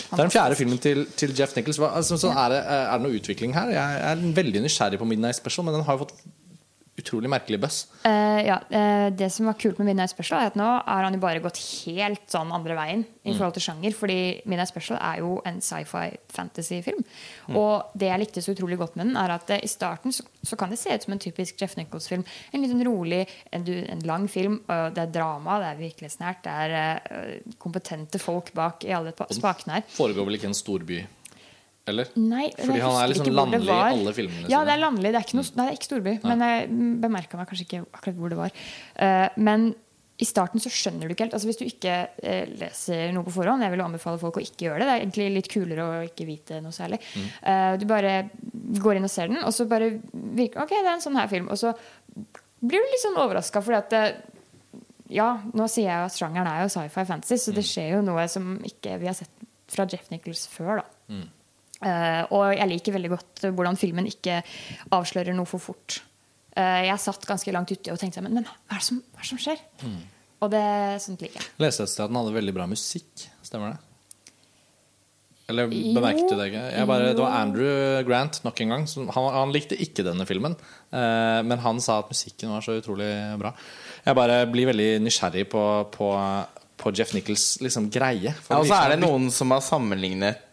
[0.00, 1.78] Det er den fjerde filmen til, til Jeff Nichols.
[1.78, 3.70] Hva, altså, så er, det, er det noe utvikling her?
[3.74, 6.14] Jeg er veldig nysgjerrig på Midnight Special, men den har jo fått
[7.00, 7.80] utrolig merkelig buzz.
[8.04, 11.16] Uh, ja, uh, det som var kult med Midnight Special, er at nå har han
[11.16, 13.96] jo bare gått helt sånn andre veien i forhold til sjanger.
[13.96, 17.04] Fordi Midnight Special er jo en sci-fi fantasy-film.
[17.58, 20.24] Og det jeg likte så utrolig godt med den, er at uh, i starten så,
[20.46, 22.24] så kan det se ut som en typisk Jeff Nichols-film.
[22.52, 24.60] En litt sånn rolig, en, en lang film.
[24.66, 26.42] Det er drama, det er virkelighetsnært.
[26.44, 29.88] Det er eh, kompetente folk bak i alle spakene her.
[29.94, 31.02] Foregår vel ikke en storby?
[31.90, 32.08] Eller?
[32.16, 35.10] Nei, Fordi han er litt liksom det landlig i alle filmene Ja, det er landlig.
[35.12, 36.16] Det er ikke, noe, nei, det er ikke storby.
[36.24, 36.66] Men jeg
[37.04, 38.58] bemerka meg kanskje ikke akkurat hvor det var.
[38.96, 39.70] Uh, men
[40.20, 41.32] i starten så skjønner du ikke helt.
[41.38, 44.66] Altså Hvis du ikke eh, leser noe på forhånd Jeg vil anbefale folk å ikke
[44.66, 44.88] gjøre det.
[44.88, 46.98] Det er egentlig litt kulere å ikke vite noe særlig.
[47.16, 47.30] Mm.
[47.40, 48.12] Uh, du bare
[48.84, 51.30] går inn og ser den, og så bare virker Ok, det er en sånn her
[51.32, 51.48] film.
[51.48, 51.72] Og så
[52.60, 54.20] blir du litt sånn overraska, fordi at eh,
[55.16, 57.56] ja, nå sier jeg jo at sjangeren er jo sci-fi fantasy, så Mm.
[57.56, 59.32] det skjer jo noe som ikke vi har sett
[59.72, 60.82] fra Jeff Nichols før.
[60.82, 61.24] da Mm.
[61.80, 64.40] Eh, og jeg liker veldig godt hvordan filmen ikke
[64.92, 66.02] avslører noe for fort.
[66.50, 69.20] Uh, jeg satt ganske langt ute og tenkte men, men hva, er det som, hva
[69.20, 69.60] er det som skjer?
[69.86, 70.00] Mm.
[70.40, 70.64] Og det
[71.04, 71.52] sånt liker jeg.
[71.62, 73.28] Leste et sted at den hadde veldig bra musikk.
[73.46, 73.86] Stemmer det?
[75.50, 76.64] Eller bemerket du det ikke?
[76.74, 78.88] Jeg bare, det var Andrew Grant nok en gang.
[78.90, 80.58] Som, han, han likte ikke denne filmen,
[80.94, 83.10] uh, men han sa at musikken var så utrolig
[83.40, 83.54] bra.
[84.04, 85.64] Jeg bare blir veldig nysgjerrig på,
[85.94, 86.12] på,
[86.82, 88.34] på Jeff Nichols liksom, greie.
[88.34, 90.49] Ja, og så er det noen som har sammenlignet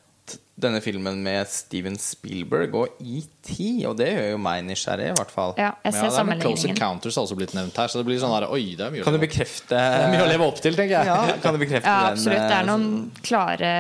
[0.58, 3.50] denne filmen med Steven Spielberg og ET,
[3.86, 5.54] og det gjør jo meg nysgjerrig, i hvert fall.
[5.60, 6.70] Ja, jeg Ja, ser det er med Close.
[6.72, 9.04] Encounters har også blitt nevnt her, så det blir sånn der, oi, det er mye,
[9.06, 11.12] Kan du bekrefte det er mye å leve opp til, tenker jeg.
[11.12, 12.18] Ja, kan du bekrefte Ja, den?
[12.18, 12.42] absolutt.
[12.42, 12.90] Det eh, er noen
[13.22, 13.72] klare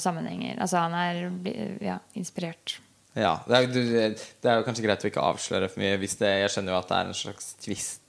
[0.00, 0.56] sammenhenger.
[0.64, 1.20] Altså, han er
[1.84, 2.78] ja, inspirert.
[3.14, 6.00] Ja, det er, det er jo kanskje greit å ikke avsløre for mye.
[6.00, 8.00] Hvis det, jeg skjønner jo at det er en slags tvist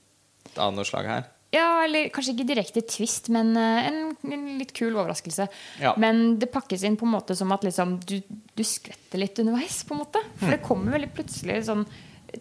[0.57, 1.27] av noe slag her.
[1.55, 5.47] Ja, eller kanskje ikke direkte twist, men eh, en, en litt kul overraskelse.
[5.83, 5.93] Ja.
[6.01, 8.17] Men det pakkes inn på en måte som at liksom, du,
[8.55, 9.83] du skvetter litt underveis.
[9.87, 11.87] på en måte For det kommer veldig plutselig sånn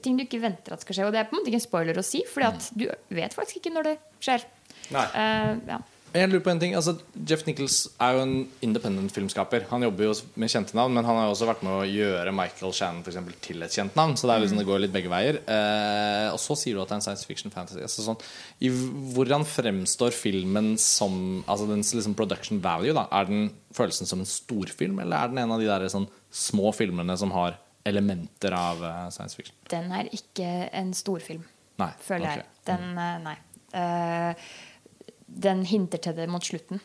[0.03, 1.09] ting du ikke venter at skal skje.
[1.09, 3.37] Og det er på en måte ikke en spoiler å si, Fordi at du vet
[3.37, 4.47] faktisk ikke når det skjer.
[4.95, 5.05] Nei.
[5.15, 5.81] Uh, ja.
[6.15, 6.93] Jeg lurer på en ting, altså
[7.27, 9.65] Jeff Nichols er jo en independent filmskaper.
[9.73, 12.35] Han jobber jo med kjente navn, men han har jo også vært med å gjøre
[12.39, 14.15] Michael Shannon for eksempel, til et kjent navn.
[14.15, 15.41] Så det, er liksom, det går litt begge veier.
[15.43, 17.83] Eh, og så sier du at det er en science fiction fantasy.
[17.83, 18.21] Altså, sånn,
[18.63, 18.71] I
[19.17, 21.17] Hvordan fremstår filmen som
[21.51, 22.95] Altså dens liksom, production value?
[22.95, 26.07] da Er den følelsen som en storfilm, eller er den en av de der sånn,
[26.31, 29.57] små filmene som har elementer av uh, science fiction?
[29.73, 31.43] Den er ikke en storfilm,
[31.83, 31.91] Nei.
[32.07, 32.45] føler okay.
[32.45, 32.63] jeg.
[32.71, 33.35] Den, uh, nei.
[33.75, 34.45] Eh,
[35.35, 36.81] den hinter til det mot slutten.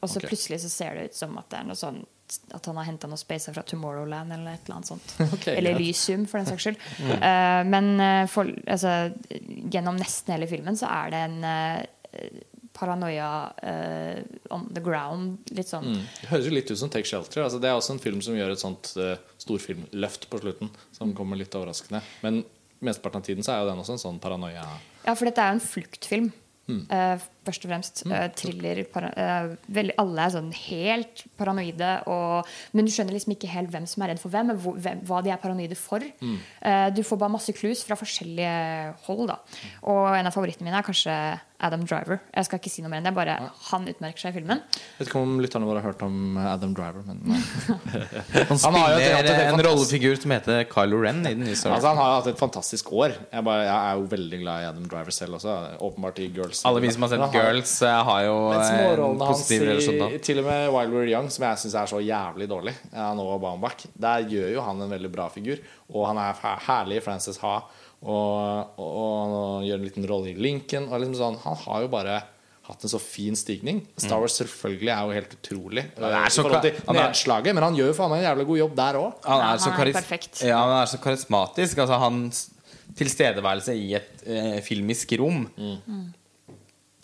[0.00, 0.30] og så okay.
[0.30, 2.04] plutselig så ser det ut som at det er noe sånn
[2.52, 5.14] at han har henta noe space fra Tomorrowland eller et eller annet sånt.
[5.38, 5.78] Okay, eller.
[5.78, 6.82] Elysium, for den saks skyld.
[7.28, 9.14] Eh, men eh, for, altså,
[9.72, 12.42] gjennom nesten hele filmen så er det en uh,
[12.76, 14.20] paranoia uh,
[14.54, 15.50] on the ground.
[15.56, 16.02] Litt sånn Mm.
[16.20, 17.42] Det høres jo litt ut som Take Shelter.
[17.46, 20.70] Altså, det er også en film som gjør et sånt uh, storfilmløft på slutten.
[20.96, 22.02] Som kommer litt overraskende.
[22.26, 22.42] Men
[22.84, 24.66] mesteparten av tiden så er jo den også en sånn paranoia.
[25.06, 26.30] Ja, for dette er jo en fluktfilm.
[26.68, 26.82] Mm.
[26.92, 28.04] Eh, først og fremst.
[28.06, 28.82] Eh, thriller.
[28.92, 31.90] Para, eh, veldig, alle er sånn helt paranoide.
[32.12, 32.46] Og,
[32.76, 35.22] men du skjønner liksom ikke helt hvem som er redd for hvem, hvor, hvem hva
[35.26, 36.04] de er paranoide for.
[36.04, 39.26] Eh, du får bare masse clues fra forskjellige hold.
[39.32, 39.40] da
[39.88, 41.18] Og en av favorittene mine er kanskje
[41.60, 42.20] Adam Driver.
[42.30, 43.14] Jeg skal ikke si noe mer enn det.
[43.16, 43.34] Bare
[43.72, 44.60] Han utmerker seg i filmen.
[44.70, 47.18] Jeg Vet ikke om lytterne våre har hørt om Adam Driver, men
[47.82, 51.32] Han Han har jo spiller hatt et en fantastisk- rollefigur som heter Kylo Ren i
[51.34, 51.74] den nye serien.
[51.74, 53.16] Altså, Han har jo hatt et fantastisk år.
[53.32, 55.56] Jeg, bare, jeg er jo veldig glad i Adam Driver selv også.
[55.88, 56.62] Åpenbart i Girls.
[56.68, 59.98] Alle vi som har sett han Girls, eh, har jo Men eh, en positiv relasjon
[60.02, 60.08] da.
[60.28, 63.40] til og med While We're Young, som jeg syns er så jævlig dårlig, han og
[63.42, 65.58] Baumbach, der gjør jo han en veldig bra figur.
[65.92, 66.34] Og han er
[66.66, 67.56] herlig i Frances Ha.
[67.98, 70.90] Og, og, og han gjør en liten rolle i Lincoln.
[70.92, 72.18] Og liksom sånn, han har jo bare
[72.68, 73.78] hatt en så fin stigning.
[73.96, 76.02] Star Wars selvfølgelig er jo helt utrolig Mm.
[76.04, 78.46] det er eh, så han er- nedslaget, men han gjør jo faen meg en jævlig
[78.50, 79.12] god jobb der òg.
[79.24, 81.78] Han Ja, er, så han er ja, han er så karismatisk.
[81.78, 82.50] Altså, hans
[82.98, 85.46] tilstedeværelse i et eh, filmisk rom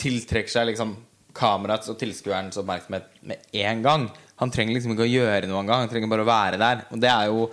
[0.01, 0.97] tiltrekker seg liksom
[1.35, 4.09] kamerats og tilskuerens oppmerksomhet med en gang.
[4.43, 5.85] Han trenger liksom ikke å gjøre noe engang.
[5.85, 6.85] Han trenger bare å være der.
[6.95, 7.49] Og det er jo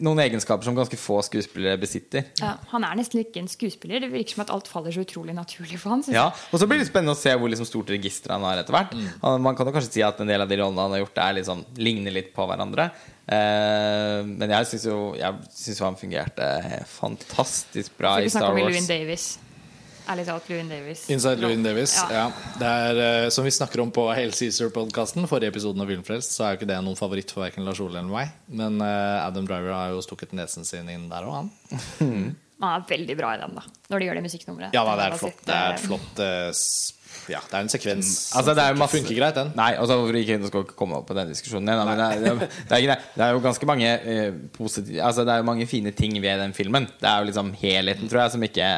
[0.00, 2.28] noen egenskaper som ganske få skuespillere besitter.
[2.40, 4.00] Ja, han er nesten ikke en skuespiller.
[4.00, 6.04] Det virker som at alt faller så utrolig naturlig for han.
[6.12, 8.76] Ja, Og så blir det spennende å se hvor liksom stort register han har etter
[8.76, 8.96] hvert.
[8.96, 9.42] Mm.
[9.44, 11.38] man kan jo kanskje si at en del av de rollene han har gjort, er
[11.40, 12.88] liksom, ligner litt på hverandre.
[13.22, 14.98] Eh, men jeg syns jo,
[15.52, 16.52] synes jo han fungerte
[16.90, 18.72] fantastisk bra i Vi snakke Star om Wars.
[18.72, 19.32] Llewyn Davis.
[20.10, 21.04] Ærlig talt, Louin Davis.
[21.14, 21.94] Inside Llewyn Davis.
[22.10, 22.24] Ja.
[22.24, 22.52] Ja.
[22.58, 26.46] Det er, eh, som vi snakker om på Hale Caesar-podkasten, forrige episoden av Filmfrelst, så
[26.46, 28.32] er jo ikke det noen favoritt for verken Lars Ole eller meg.
[28.50, 31.52] Men eh, Adam Driver har jo stukket nesen sin inn der òg, han.
[32.62, 33.62] Han er veldig bra i den, da.
[33.90, 34.74] Når de gjør det musikknummeret.
[34.76, 36.20] Ja, det er flott, det er eh, et flott
[37.32, 39.50] Ja, det er en sekvens Altså, det er jo masse- funker greit, den.
[39.58, 41.82] Nei, altså hvorfor ikke Nå skal ikke komme opp på den diskusjonen igjen.
[41.90, 45.26] Men det er, det, er, det, er, det er jo ganske mange uh, positive Altså
[45.26, 46.86] det er jo mange fine ting ved den filmen.
[47.02, 48.70] Det er jo liksom helheten, tror jeg, som ikke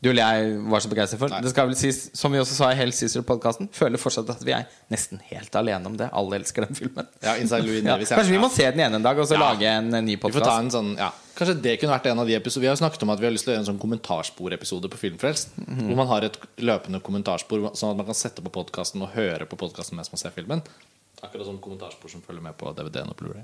[0.00, 1.28] du eller jeg var så begeistret for.
[1.32, 1.40] Nei.
[1.42, 4.52] Det skal vel sies, som vi også sa i Hell Caesar-podkasten, føler fortsatt at vi
[4.54, 6.06] er nesten helt alene om det.
[6.14, 7.08] Alle elsker den filmen.
[7.24, 9.40] Ja, Inside Llewyn Ja, kanskje vi må se den igjen en dag og så Ja.
[9.50, 10.70] lage en, eh, ny podkast.
[10.70, 13.10] sånn, ja Kanskje det kunne vært en av de episodene Vi har jo snakket om
[13.10, 15.48] at vi har lyst til å gjøre en sånn kommentarsporepisode på Filmfrelst.
[15.56, 15.86] Mhm.
[15.86, 19.46] Hvor man har et løpende kommentarspor, sånn at man kan sette på podkasten og høre
[19.46, 20.62] på podkasten mens man ser filmen.
[21.22, 23.42] Akkurat som kommentarspor som følger med på DVD-en og Blu-ray.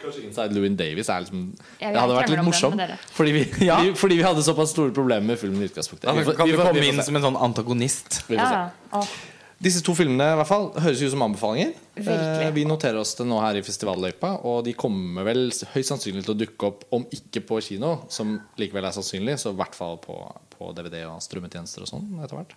[0.00, 1.42] Kanskje Inside Llewyn Davis er liksom
[1.80, 2.80] Det hadde vært litt om morsomt.
[3.16, 3.76] Fordi vi, Ja.
[3.80, 6.08] fordi, fordi vi hadde såpass store problemer med filmen i utgangspunktet.
[6.08, 8.22] Ja, kan vi vi komme vi inn som en sånn antagonist.
[8.30, 9.28] Vi får se.
[9.60, 11.74] Disse to filmene i hvert fall høres ut som anbefalinger.
[12.00, 16.22] Eh, vi noterer oss det nå her i festivalløypa, og de kommer vel høyst sannsynlig
[16.24, 19.76] til å dukke opp, om ikke på kino, som likevel er sannsynlig, så i hvert
[19.76, 20.16] fall på,
[20.56, 22.56] på DVD og strømmetjenester og sånn etter hvert.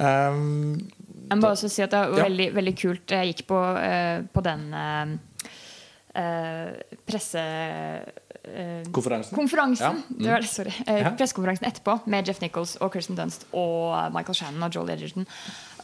[0.00, 0.80] Um,
[1.28, 2.24] Jeg må bare også si at det var Ja.
[2.30, 3.12] veldig, veldig kult.
[3.12, 5.12] Jeg gikk på, uh, på den eh,
[6.14, 7.42] eh, presse...
[8.44, 9.36] eh, konferansen.
[9.36, 10.38] Konferansen Ja.
[10.38, 10.46] mm.
[10.46, 10.72] sorry.
[10.86, 11.10] Eh.
[11.16, 15.26] Pressekonferansen etterpå med Jeff Nichols og Kirsten Dunst og Michael Shannon og Joel Edgerton.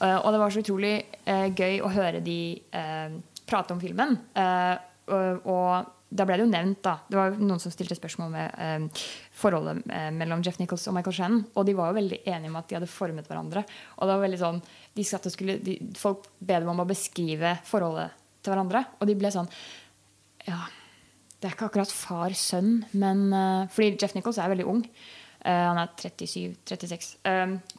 [0.01, 0.95] Eh, og det var så utrolig
[1.27, 2.41] eh, gøy å høre de
[2.73, 3.15] eh,
[3.49, 4.19] prate om filmen.
[4.35, 4.75] Eh,
[5.09, 8.55] og, og da ble det jo nevnt, da Det var noen som stilte spørsmål med
[8.65, 9.03] eh,
[9.37, 11.43] forholdet eh, mellom Jeff Nichols og Michael Shannon.
[11.55, 13.65] Og de var jo veldig enige om at de hadde formet hverandre.
[13.99, 14.63] Og det var veldig sånn
[14.97, 19.31] de skulle, de, Folk ba dem om å beskrive forholdet til hverandre, og de ble
[19.35, 19.49] sånn
[20.49, 20.63] Ja,
[21.39, 24.81] det er ikke akkurat far-sønn, men uh, Fordi Jeff Nichols er veldig ung.
[25.45, 27.13] Uh, han er 37-36.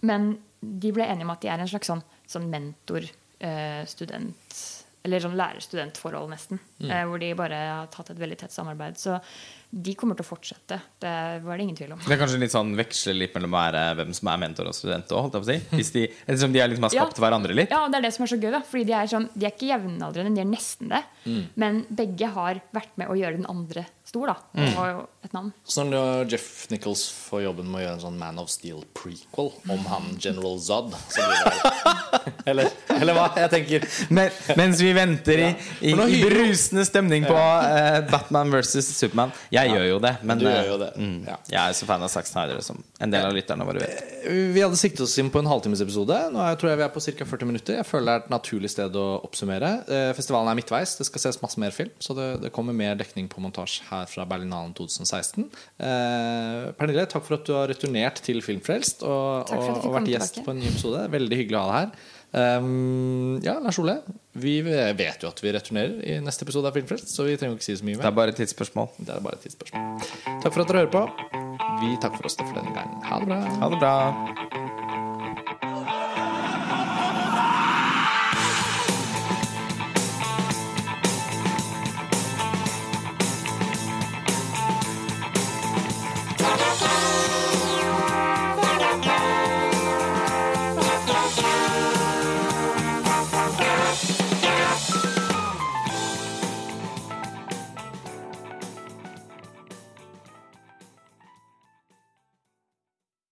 [0.07, 0.29] men
[0.61, 4.57] de ble enige om at de er en slags sånn, sånn mentor-student
[5.07, 6.59] Eller sånn lærer-student-forhold, nesten.
[6.83, 8.97] eh, hvor de bare har tatt et veldig tett samarbeid.
[8.99, 9.15] Så
[9.69, 10.79] de kommer til å fortsette.
[11.03, 11.11] Det
[11.45, 11.99] var det ingen tvil om.
[12.01, 15.11] Det er kanskje litt sånn veksle litt mellom være hvem som er mentor og student
[15.13, 15.77] òg, holdt jeg på å si.
[15.77, 17.05] Hvis de, ettersom de er liksom har Ja.
[17.05, 17.69] skapt hverandre litt.
[17.69, 18.49] Ja, det er det som er så gøy.
[18.55, 21.03] da Fordi de er, sånn, de er ikke jevnaldrende, de er nesten det.
[21.55, 24.35] Men begge har vært med å gjøre den andre stor, da.
[24.57, 25.51] Og har jo et navn.
[25.69, 29.83] Så når Jeff Nichols får jobben med å gjøre en sånn Man of Steel-prequel om
[29.85, 31.73] han General Zod så blir det
[32.49, 33.27] eller, eller hva?
[33.37, 35.49] Jeg tenker Men, mens vi venter i,
[35.91, 39.29] i, i brusende stemning på uh, Batman versus Supermann.
[39.53, 40.89] Jeg gjør jo det, men Du gjør eh, jo det.
[40.95, 41.35] Mm, Ja.
[41.51, 44.03] jeg er så fan av Zack Snyder som en del av lytterne våre vet.
[44.55, 46.17] Vi hadde siktet oss inn på en halvtimesepisode.
[46.31, 47.25] Nå er- tror jeg vi er på ca.
[47.25, 47.75] 40 minutter.
[47.75, 49.71] Jeg føler det er et naturlig sted å oppsummere.
[49.89, 50.95] Eh, Festivalen er midtveis.
[50.97, 51.89] Det skal ses masse mer film.
[51.99, 55.49] Så det, det kommer mer dekning på montasje her fra Berlinalen 2016.
[55.79, 60.07] Eh, Pernille, takk for at du har returnert til Filmfrelst og, jeg og, og vært
[60.13, 60.45] gjest tilbake.
[60.45, 61.03] på en ny episode.
[61.11, 62.07] Veldig hyggelig å ha deg her.
[62.29, 63.95] Um, ja, Lars Ole,
[64.37, 67.65] vi vet jo at vi returnerer i neste episode av Filmfrelst, så vi trenger ikke
[67.65, 68.91] si så mye Det er bare et tidsspørsmål.
[68.99, 70.03] Det er bare et tidsspørsmål.
[70.43, 71.05] Takk for at dere hører på.
[71.81, 73.01] Vi takker for oss for denne gangen.
[73.09, 73.41] Ha det bra.
[73.63, 74.78] Ha det bra.